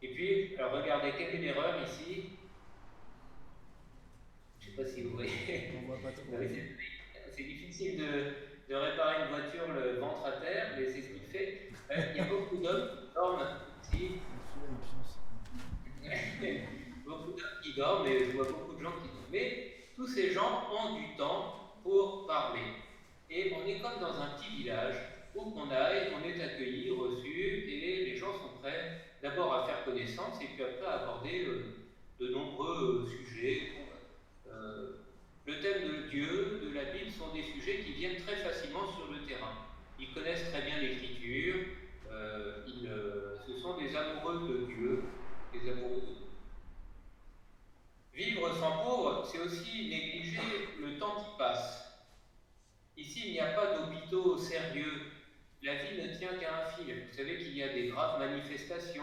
[0.00, 2.30] Et puis, alors regardez, quelle est l'erreur ici?
[4.58, 5.30] Je ne sais pas si vous voyez.
[5.76, 6.24] On voit pas trop.
[7.30, 8.34] C'est difficile de,
[8.72, 11.68] de réparer une voiture le ventre à terre, qu'il fait.
[11.90, 13.46] Euh, il y a beaucoup d'hommes qui dorment
[13.82, 14.12] ici.
[17.04, 19.30] beaucoup d'hommes qui dorment, et je vois beaucoup de gens qui dorment.
[19.30, 22.62] Mais tous ces gens ont du temps pour parler.
[23.28, 24.94] Et on est comme dans un petit village
[25.34, 29.84] où qu'on aille, on est accueilli, reçu, et les gens sont prêts d'abord à faire
[29.84, 31.64] connaissance et puis après à aborder euh,
[32.20, 33.68] de nombreux sujets.
[34.46, 35.01] Euh,
[35.46, 39.10] le thème de Dieu, de la Bible, sont des sujets qui viennent très facilement sur
[39.12, 39.54] le terrain.
[39.98, 41.56] Ils connaissent très bien l'écriture,
[42.10, 45.02] euh, euh, ce sont des amoureux de Dieu,
[45.52, 46.22] des amoureux de Dieu.
[48.14, 51.92] Vivre sans pauvre, c'est aussi négliger le temps qui passe.
[52.96, 55.02] Ici, il n'y a pas d'hôpitaux sérieux.
[55.62, 57.06] La vie ne tient qu'à un fil.
[57.08, 59.02] Vous savez qu'il y a des graves manifestations,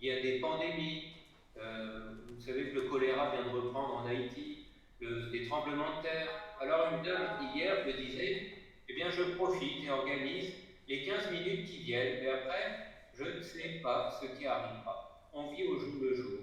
[0.00, 1.04] il y a des pandémies.
[1.56, 4.53] Euh, vous savez que le choléra vient de reprendre en Haïti,
[5.30, 6.28] des tremblements de terre.
[6.60, 8.48] Alors une dame hier me disait,
[8.88, 10.52] eh bien je profite et organise
[10.88, 15.28] les 15 minutes qui viennent, mais après, je ne sais pas ce qui arrivera.
[15.32, 16.38] On vit au jour le jour.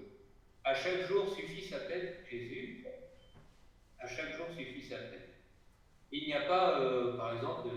[0.64, 2.86] À chaque jour suffit sa tête, Jésus.
[4.00, 5.30] À chaque jour suffit sa tête.
[6.12, 7.70] Il n'y a pas, euh, par exemple,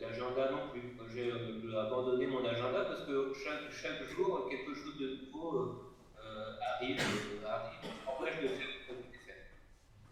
[0.00, 0.96] d'agenda non plus.
[1.14, 6.98] J'ai euh, abandonné mon agenda parce que chaque, jour, quelque chose de nouveau euh, arrive,
[7.46, 8.83] arrive, de que je faire.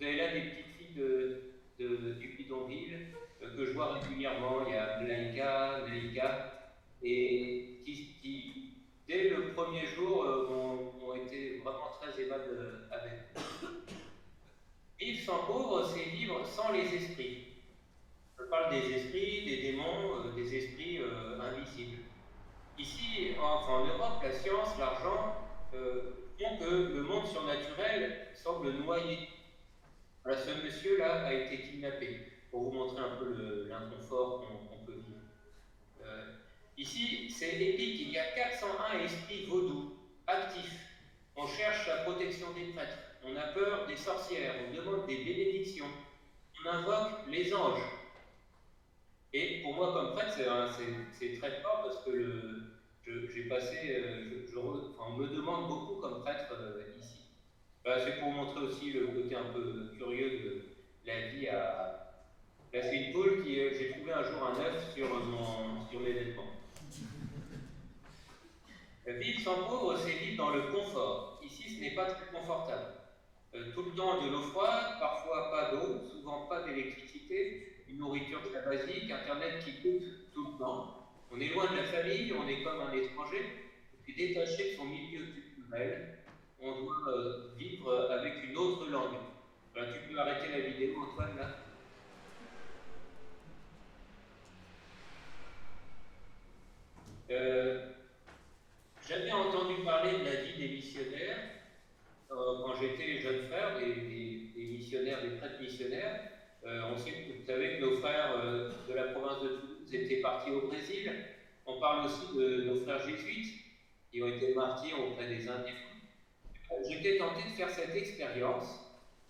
[0.03, 1.43] Vous avez là des petites filles de,
[1.79, 3.07] de, du bidonville
[3.41, 4.67] que je vois régulièrement.
[4.67, 6.75] Il y a Laïka, Laïka,
[7.05, 8.73] et qui, qui,
[9.07, 13.69] dès le premier jour, ont, ont, été vraiment très aimables avec nous.
[14.99, 17.45] Vivre sans pauvre, c'est vivre sans les esprits.
[18.37, 21.99] Je parle des esprits, des démons, euh, des esprits euh, invisibles.
[22.77, 25.37] Ici, enfin, en Europe, la science, l'argent
[25.75, 29.29] euh, font que le monde surnaturel semble noyé.
[30.25, 35.19] Voilà, ce monsieur-là a été kidnappé, pour vous montrer un peu l'inconfort qu'on peut vivre.
[36.05, 36.35] Euh,
[36.79, 39.97] ici, c'est épique, il y a 401 esprits vaudous
[40.27, 40.81] actifs.
[41.35, 45.87] On cherche la protection des prêtres, on a peur des sorcières, on demande des bénédictions,
[46.63, 47.81] on invoque les anges.
[49.33, 50.39] Et pour moi, comme prêtre,
[51.11, 52.65] c'est très fort parce que
[53.07, 54.47] j'ai passé, euh,
[55.01, 57.21] on me demande beaucoup comme prêtre euh, ici.
[57.83, 60.65] Bah, c'est pour montrer aussi le côté un peu curieux de
[61.07, 62.11] la vie à.
[62.75, 66.62] Là, c'est une poule j'ai trouvé un jour un œuf sur mes vêtements.
[69.07, 71.41] Vivre sans pauvre, c'est vivre dans le confort.
[71.43, 72.87] Ici, ce n'est pas très confortable.
[73.75, 78.63] tout le temps de l'eau froide, parfois pas d'eau, souvent pas d'électricité, une nourriture très
[78.63, 81.09] basique, Internet qui coupe tout le temps.
[81.33, 83.63] On est loin de la famille, on est comme un étranger,
[84.09, 86.19] et détaché de son milieu culturel,
[86.61, 89.19] on doit euh, vivre avec une autre langue.
[89.75, 91.57] tu peux arrêter la vidéo, Antoine, là
[97.31, 97.93] euh,
[99.13, 101.37] J'avais entendu parler de la vie des missionnaires
[102.31, 106.21] euh, quand j'étais jeune frère, des, missionnaires, des prêtres missionnaires.
[106.65, 110.23] Euh, on sait, vous savez que nos frères euh, de la province de Toulouse étaient
[110.23, 111.13] partis au Brésil.
[111.67, 113.53] On parle aussi de nos frères jésuites
[114.11, 115.75] qui ont été martyrs auprès des Indiens.
[116.71, 118.81] Euh, j'étais tenté de faire cette expérience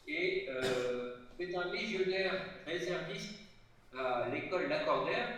[0.06, 0.48] et
[1.38, 2.34] c'est un légionnaire
[2.66, 3.34] réserviste
[3.98, 5.28] à l'école Lacordaire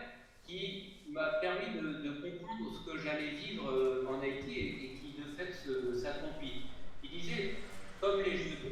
[0.46, 5.52] qui m'a permis de, comprendre ce que j'allais vivre en Haïti et, qui de fait
[5.96, 6.66] s'accomplit.
[7.04, 7.54] Il disait,
[8.00, 8.66] comme les Juifs,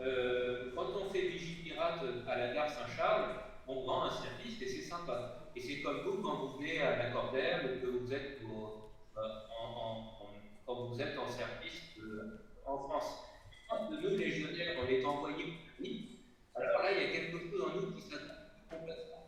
[0.00, 3.36] euh, quand on fait Vigie Pirate à la gare Saint-Charles,
[3.68, 5.48] on rend un service et c'est sympa.
[5.54, 9.20] Et c'est comme vous quand vous venez à la ou que vous êtes euh,
[9.60, 10.18] en,
[10.66, 11.80] quand vous êtes en service
[12.66, 13.24] en France.
[13.70, 15.86] Quand nous, légionnaires, on est envoyés pour
[16.54, 19.21] alors là, il y a quelque chose en nous qui s'adapte complètement.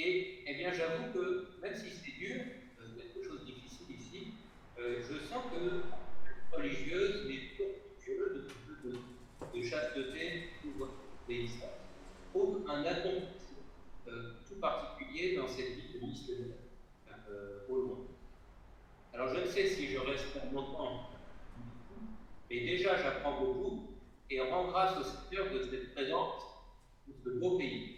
[0.00, 2.40] Et eh bien, j'avoue que même si c'est dur,
[2.80, 4.32] euh, quelque chose de difficile ici,
[4.78, 8.48] je sens que religieuse, mais religieuse,
[9.54, 10.88] de chasteté pour
[11.28, 11.46] les
[12.30, 13.58] trouve un accomplissement
[14.06, 16.56] euh, tout particulier dans cette vie de missionnaire
[17.30, 17.98] euh, au loin.
[19.12, 21.10] Alors je ne sais si je reste longtemps,
[22.48, 23.88] mais déjà j'apprends beaucoup
[24.30, 26.42] et rends grâce au Seigneur de cette présence
[27.06, 27.97] de ce beau pays,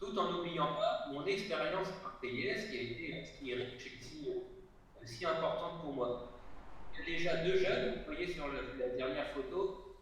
[0.00, 3.24] tout en n'oubliant pas mon expérience marseillaise qui a été
[4.00, 4.26] si,
[5.04, 6.30] si importante pour moi.
[7.06, 9.96] Déjà deux jeunes, vous voyez sur la dernière photo,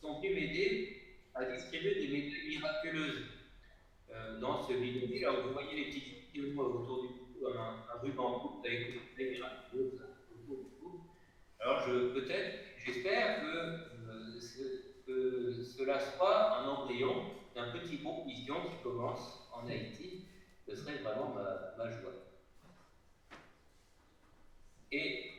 [0.00, 1.02] sont venus m'aider
[1.34, 3.24] à distribuer des miraculeuses
[4.12, 4.72] euh, dans ce.
[4.72, 10.64] Alors vous voyez les vidéos autour du cou, un, ruban coupe avec des miraculeuses autour
[10.64, 11.00] du cou.
[11.58, 14.40] Alors peut-être, j'espère que, euh,
[15.06, 17.24] que, cela soit un embryon
[17.54, 20.24] d'un petit groupe mission qui commence en Haïti.
[20.68, 22.12] Ce serait vraiment ma, joie.
[24.90, 25.30] Et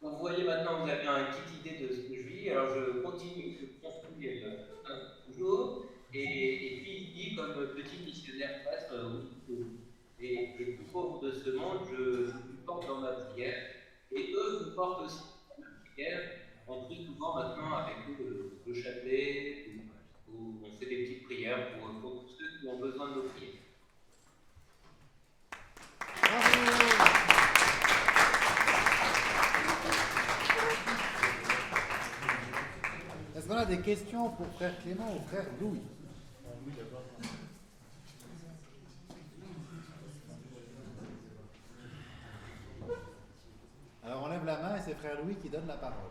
[0.00, 2.50] vous voyez maintenant, vous avez une petite idée de ce que je vis.
[2.50, 4.56] Alors je continue, je construis euh,
[5.26, 5.86] toujours.
[6.12, 9.64] Et, et, puis dit, comme petit missionnaire prêtre, euh,
[10.20, 10.78] et les plus
[11.22, 13.70] de ce monde, je, je porte dans ma prière.
[14.12, 16.30] Et eux me portent aussi dans ma prière.
[16.66, 19.66] On prie souvent maintenant avec eux le, le chapelet,
[20.36, 23.50] on fait des petites prières pour, pour ceux qui ont besoin de nos prières.
[33.36, 35.82] Est-ce qu'on a des questions pour frère Clément ou frère Louis?
[44.02, 46.10] Alors on lève la main et c'est frère Louis qui donne la parole.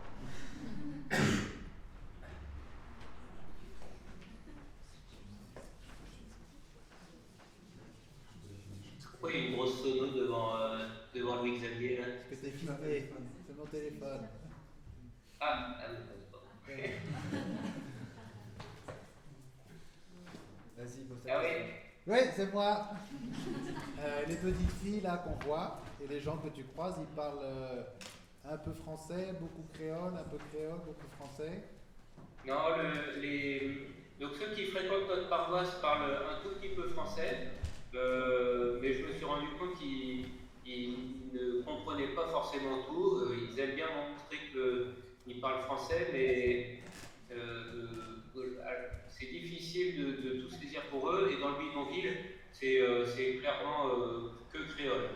[22.34, 22.88] C'est moi.
[24.00, 27.38] Euh, les petites filles là qu'on voit et les gens que tu croises, ils parlent
[27.42, 27.82] euh,
[28.50, 31.62] un peu français, beaucoup créole, un peu créole, beaucoup français.
[32.46, 32.54] Non,
[34.20, 37.48] donc ceux qui fréquentent notre paroisse parlent un tout petit peu français,
[37.94, 40.26] euh, mais je me suis rendu compte qu'ils
[40.66, 43.22] ils ne comprenaient pas forcément tout.
[43.32, 44.38] Ils aiment bien montrer
[45.26, 46.80] qu'ils parlent français, mais
[49.08, 51.30] c'est difficile de, de tout saisir pour eux.
[51.32, 52.16] Et dans le bidonville,
[52.52, 53.04] c'est euh,
[53.40, 55.10] clairement euh, que créole.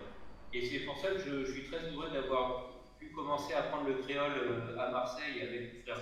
[0.53, 3.95] Et c'est pour ça que je, suis très heureux d'avoir pu commencer à apprendre le
[3.95, 6.01] créole euh, à Marseille avec mon frère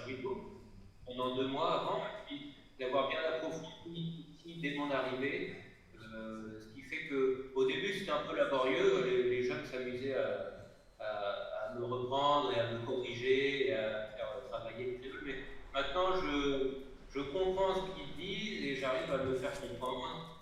[1.04, 4.24] pendant deux mois avant, et puis d'avoir bien approfondi
[4.60, 5.56] dès mon arrivée.
[5.92, 10.56] Ce qui fait que au début c'était un peu laborieux, les, jeunes s'amusaient à-
[10.98, 15.22] à me reprendre et à me corriger et à faire travailler le créole.
[15.24, 15.36] Mais
[15.72, 16.85] maintenant je,
[17.16, 20.32] je comprends ce qu'ils disent et j'arrive à me faire comprendre.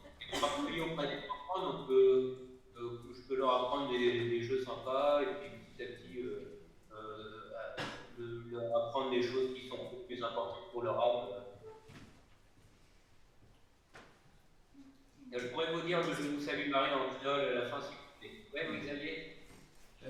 [0.40, 5.22] Particulier auprès des enfants, donc euh, euh, je peux leur apprendre des, des jeux sympas
[5.22, 6.60] et puis petit à petit euh,
[8.50, 11.28] leur apprendre des choses qui sont beaucoup plus importantes pour leur âme.
[15.36, 17.88] Je pourrais vous dire le Je vous salue Marie en créole à la fin si
[17.92, 18.44] vous voulez.
[18.52, 19.36] Ouais, oui, Xavier?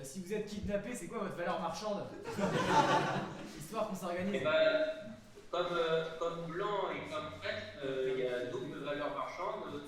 [0.02, 2.02] Si vous êtes kidnappé, c'est quoi votre valeur marchande?
[3.58, 4.42] Histoire qu'on Eh s'organise.
[4.42, 5.13] ben,
[5.54, 9.82] comme, euh, comme blanc et comme prêtre, euh, il y a double valeur marchande.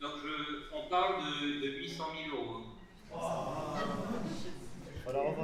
[0.00, 2.62] Donc je, on parle de, de 800 000 euros.
[5.06, 5.36] Alors,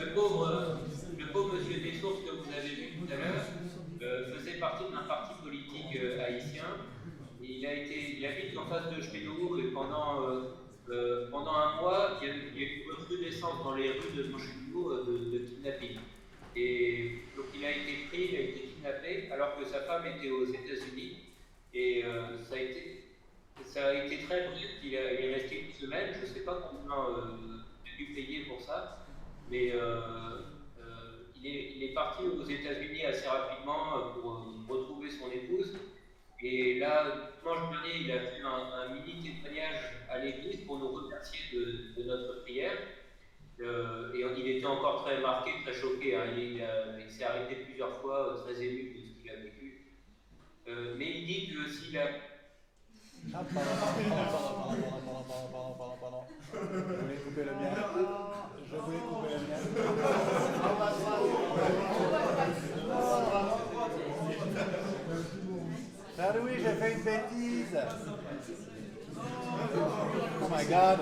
[0.00, 0.78] le pauvre,
[1.18, 3.44] le pauvre monsieur Dessources que vous avez vu tout à l'heure
[4.02, 6.66] euh, faisait partie d'un parti politique euh, haïtien.
[7.42, 10.22] Il, a été, il habite en face de chez nous et pendant,
[10.88, 15.04] euh, pendant un mois, il y a, eu une recrudescence dans les rues de euh,
[15.04, 15.98] de, de kidnapping.
[16.56, 20.30] Et donc il a été pris, il a été kidnappé alors que sa femme était
[20.30, 21.18] aux États-Unis.
[21.72, 23.04] Et euh, ça, a été,
[23.64, 26.70] ça a été très bref, il, il est resté une semaine, je ne sais pas
[26.70, 29.06] combien euh, il a dû payer pour ça.
[29.50, 30.00] Mais euh,
[30.80, 35.76] euh, il, est, il est parti aux États-Unis assez rapidement pour retrouver son épouse.
[36.40, 39.78] Et là, dimanche dernier, il a fait un, mini témoignage
[40.10, 42.76] à l'église pour nous remercier de notre prière.
[43.60, 46.16] Euh, et il était encore très marqué, très choqué.
[46.16, 46.24] Hein.
[46.36, 46.60] Il,
[47.10, 49.94] s'est arrêté plusieurs fois, euh, très ému de ce qu'il a vécu.
[50.68, 52.08] Euh, mais il dit que s'il a.
[53.32, 57.42] Ah, pardon, pardon, pardon, pardon, pardon, pardon, pardon, Je voulais couper.
[58.70, 59.34] Je voulais couper
[66.42, 67.76] oui, j'ai fait une bêtise.
[70.42, 70.98] Oh my god.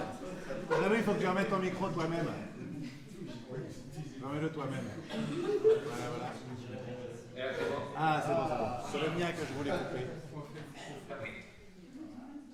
[0.81, 2.27] Il faut que tu remettes ton micro toi-même.
[4.23, 4.85] Remets-le toi-même.
[6.09, 6.33] Voilà.
[7.97, 8.69] Ah, c'est bon, c'est bon.
[8.91, 10.07] C'est le mien que je voulais couper.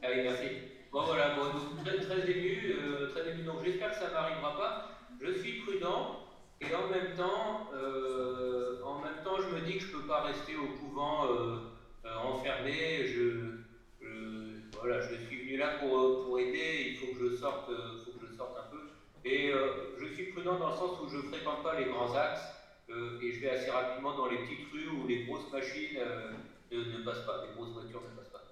[0.03, 0.49] Oui, merci.
[0.91, 1.53] Bon voilà, bon,
[1.85, 3.43] très, très ému, euh, très ému.
[3.43, 4.91] Donc j'espère que ça m'arrivera pas.
[5.21, 6.21] Je suis prudent
[6.61, 10.23] et en même temps, euh, en même temps, je me dis que je peux pas
[10.23, 11.59] rester au couvent euh,
[12.25, 13.07] enfermé.
[13.07, 13.59] Je,
[14.01, 16.87] je- voilà, je suis venu là pour, pour aider.
[16.91, 17.69] Il faut que je sorte,
[18.39, 18.89] sorte un peu.
[19.24, 22.47] Et euh, je suis prudent dans le sens où je fréquente pas les grands axes
[22.89, 26.32] euh, et je vais assez rapidement dans les petites rues où les grosses machines euh,
[26.72, 28.45] ne, ne passent pas, les grosses voitures ne passent pas.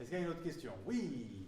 [0.00, 0.72] Est-ce qu'il y a une autre question?
[0.86, 1.46] Oui.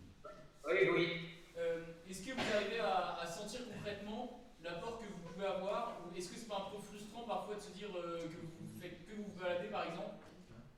[0.68, 1.08] Oui, oui.
[1.56, 6.16] Euh, est-ce que vous arrivez à, à sentir concrètement l'apport que vous pouvez avoir Ou
[6.16, 9.06] est-ce que c'est pas un peu frustrant parfois de se dire euh, que vous faites
[9.06, 10.20] que vous vous baladez par exemple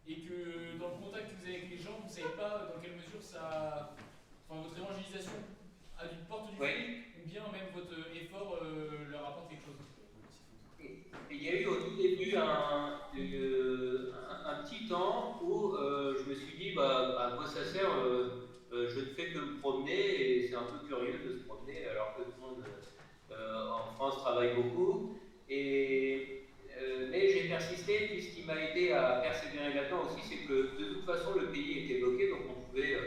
[0.06, 2.70] et que dans le contact que vous avez avec les gens, vous ne savez pas
[2.72, 3.96] dans quelle mesure ça.
[4.48, 5.32] Enfin, votre évangélisation
[5.98, 6.90] a du porte du Oui.
[7.16, 9.76] ou bien même votre effort euh, leur apporte quelque chose
[11.30, 16.14] Il y a eu au tout début un, euh, un, un petit temps où euh,
[16.16, 18.26] je me suis dit, bah, à quoi ça sert euh,
[18.72, 21.84] euh, Je ne fais que me promener et c'est un peu curieux de se promener
[21.84, 22.62] alors que tout le monde
[23.30, 25.00] euh, en France travaille beaucoup.
[25.48, 26.18] Et,
[26.76, 30.74] euh, mais j'ai persisté, puis ce qui m'a aidé à persévérer là-dedans aussi, c'est que
[30.76, 33.02] de toute façon le pays était bloqué, donc on pouvait, euh,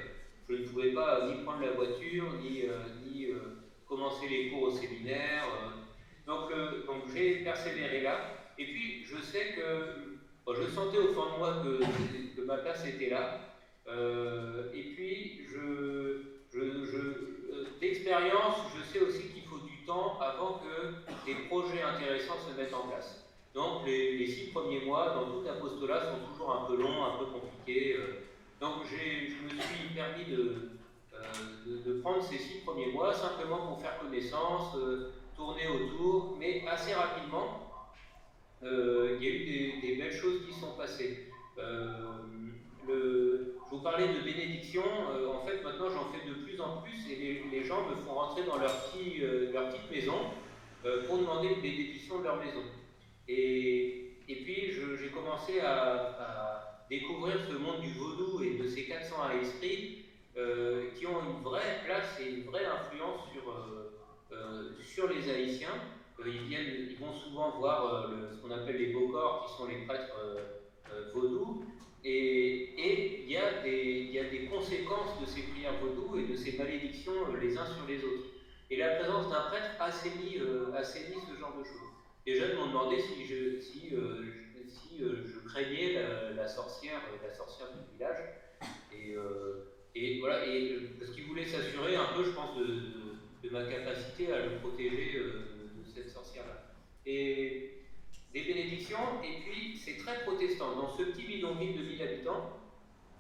[0.49, 2.69] je ne pouvais pas ni prendre la voiture, ni, euh,
[3.31, 3.53] euh,
[3.87, 5.45] commencer les cours au séminaire.
[5.53, 5.71] euh,
[6.25, 8.33] donc, euh, donc j'ai persévéré là.
[8.57, 10.15] Et puis, je sais que
[10.53, 13.39] je sentais au fond de moi que, ma place était là.
[13.87, 16.17] Euh, et puis, je,
[16.51, 20.89] je, euh, d'expérience, expérience, je sais aussi qu'il faut du temps avant que
[21.25, 23.17] des projets intéressants se mettent en place.
[23.53, 27.25] Donc les, six premiers mois dans tout apostolat sont toujours un peu longs, un peu
[27.25, 27.93] compliqués.
[27.95, 28.11] euh.
[28.59, 30.79] Donc je me suis permis de,
[31.13, 36.65] euh, de, prendre ces six premiers mois simplement pour faire connaissance, euh, tourner autour, mais
[36.67, 37.71] assez rapidement,
[38.63, 41.29] euh, il y a eu des, belles choses qui sont passées.
[42.87, 47.43] Je vous parlais de bénédiction, en fait maintenant j'en fais de plus en plus et
[47.51, 49.19] les, gens me font rentrer dans leur, petit,
[49.51, 50.31] leur petite maison
[51.05, 52.63] pour demander une bénédiction de leur maison.
[53.27, 60.05] Et, puis j'ai commencé à découvrir ce monde du vaudou et de ces 401 esprits
[60.37, 63.91] euh, qui ont une vraie place et une vraie influence sur, euh,
[64.31, 65.81] euh, sur les Haïtiens.
[66.25, 70.17] Ils, vont souvent voir ce qu'on appelle les beaux corps, qui sont les prêtres
[71.13, 71.63] vaudous.
[72.03, 77.35] Et il y, y a des conséquences de ces prières vaudou et de ces malédictions
[77.39, 78.25] les uns sur les autres.
[78.71, 80.39] Et la présence d'un prêtre assainit,
[80.75, 81.91] assainit ce genre de choses.
[82.25, 84.23] Les jeunes m'ont demandé si je, si, je-
[84.69, 85.93] si, euh, je craignais
[86.35, 88.17] la, sorcière, euh, la sorcière du village.
[88.93, 94.33] Et, euh, voilà, et, parce qu'ils voulaient s'assurer un peu, je pense, de, ma capacité
[94.33, 96.73] à le protéger de, cette sorcière-là.
[97.05, 97.85] Et
[98.33, 100.75] des bénédictions, et puis c'est très protestant.
[100.75, 102.59] Dans ce petit bidonville de 1000 habitants,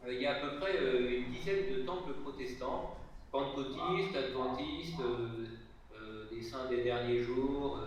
[0.05, 2.97] il y a à peu près une dizaine de temples protestants,
[3.31, 5.01] pentecôtistes, adventistes,
[6.29, 7.79] des saints des derniers jours,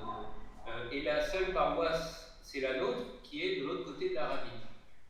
[0.91, 4.61] et la seule paroisse, c'est la nôtre, qui est de l'autre côté de la ravine.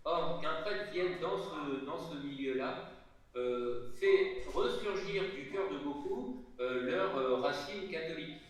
[0.05, 2.91] Or, qu'un prêtre vienne dans ce, dans ce milieu-là,
[3.37, 8.43] euh, fait ressurgir du cœur de beaucoup euh, leurs euh, racines catholiques.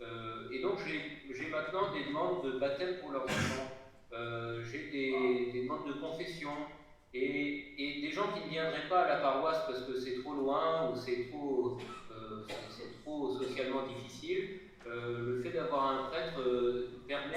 [0.00, 3.72] Euh, et donc j'ai maintenant des demandes de baptême pour leurs enfants,
[4.12, 6.54] Euh, j'ai des, des demandes de confession,
[7.12, 10.34] et, et des gens qui ne viendraient pas à la paroisse parce que c'est trop
[10.34, 11.76] loin ou c'est trop,
[13.02, 14.40] trop socialement difficile,
[14.88, 17.36] euh, le fait d'avoir un prêtre euh, permet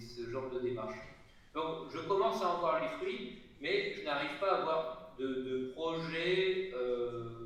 [0.00, 0.96] ce, genre de démarche.
[1.54, 5.26] Donc je commence à en voir les fruits, mais je n'arrive pas à avoir de,
[5.26, 7.36] de projet, euh,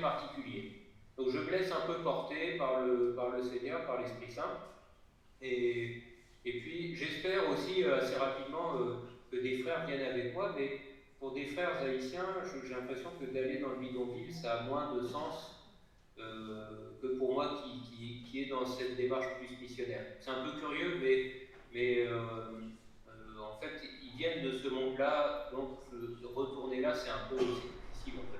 [0.00, 0.72] particulier.
[1.16, 4.58] Donc je me laisse un peu porter par le, Seigneur, par l'Esprit Saint.
[5.40, 6.02] Et,
[6.44, 8.74] et puis j'espère aussi assez rapidement
[9.30, 10.80] que des frères viennent avec moi, mais
[11.20, 12.26] pour des frères haïtiens,
[12.64, 15.61] j'ai l'impression que d'aller dans le bidonville, ça a moins de sens
[16.18, 20.04] euh, que pour moi qui, qui, qui est dans cette démarche plus missionnaire.
[20.20, 22.20] C'est un peu curieux, mais, mais euh,
[23.08, 25.78] euh, en fait, ils viennent de ce monde-là, donc
[26.34, 28.32] retourner là, c'est un peu difficile en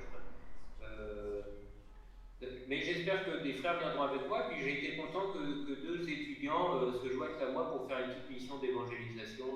[2.69, 6.81] mais j'espère que des frères viendront avec moi, puis j'ai été content que, deux étudiants
[7.03, 9.47] se joignent à moi pour faire une petite mission d'évangélisation.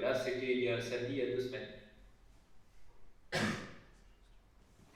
[0.00, 1.68] là, c'était il y a samedi, il y a deux semaines.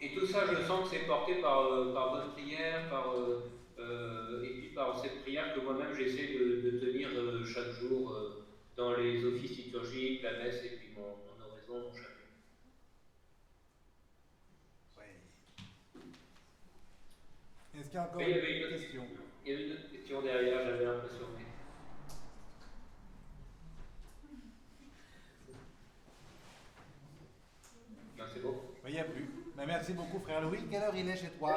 [0.03, 3.53] Et tout ça, je sens que c'est porté par, euh, par votre prière, par, euh,
[3.79, 8.11] euh, et puis par cette prière que moi-même j'essaie de, de tenir euh, chaque jour
[8.11, 8.43] euh,
[8.77, 12.09] dans les offices liturgiques, la messe et puis mon, mon oraison, mon chapelet.
[17.79, 19.07] Est-ce qu'il y a encore Mais il y avait une autre question?
[19.45, 21.27] Il y avait une autre question derrière, j'avais l'impression.
[28.19, 28.55] Non, c'est bon.
[28.87, 29.29] Il n'y a plus.
[29.67, 30.59] Merci beaucoup, frère Louis.
[30.71, 31.57] Quelle heure il est chez toi?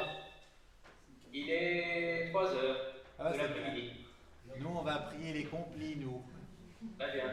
[1.32, 3.90] Il est 3 heures Ah, de l'après-midi.
[4.58, 6.22] Nous, on va prier les complis, nous.
[6.98, 7.24] Très bien.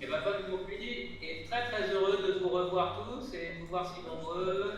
[0.00, 3.66] Et ma bonne compagnie est très très heureux de vous revoir tous et de vous
[3.66, 4.72] voir si nombreux,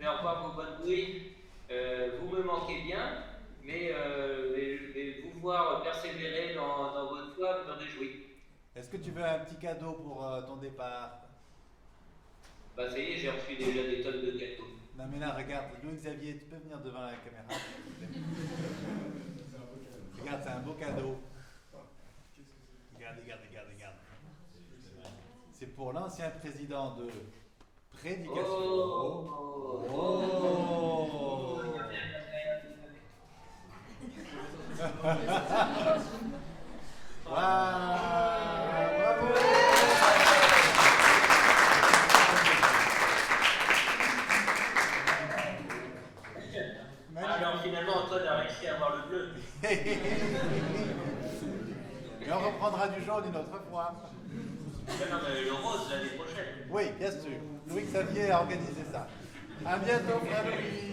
[0.00, 1.32] de revoir vos bonnes bruits.
[1.70, 3.24] Euh, vous me manquez bien,
[3.62, 4.52] mais, euh,
[4.94, 8.26] mais vous voir persévérer dans, dans votre foi me réjouit.
[8.74, 11.22] Est-ce que tu veux un petit cadeau pour euh, ton départ?
[12.76, 14.68] Bah ça y est, j'ai reçu déjà des tonnes de gâteaux.
[14.98, 17.48] Non, mais là, regarde, Louis-Xavier, tu peux venir devant la caméra
[20.20, 21.20] Regarde, c'est un beau cadeau.
[22.94, 23.96] Regarde, regarde, regarde, regarde.
[25.58, 27.08] C'est pour l'ancien président de
[27.90, 28.44] Prédication.
[28.44, 31.62] Oh, Oh.
[37.24, 39.26] Bravo.
[47.16, 49.30] Alors finalement, Antoine a réussi à avoir le bleu.
[52.26, 53.94] Et on reprendra du jaune une autre fois.
[54.88, 56.46] Non, non, mais le rose l'année prochaine.
[56.70, 57.38] Oui, bien sûr.
[57.68, 59.08] Louis Xavier a organisé ça.
[59.64, 60.92] À bientôt, frère Louis.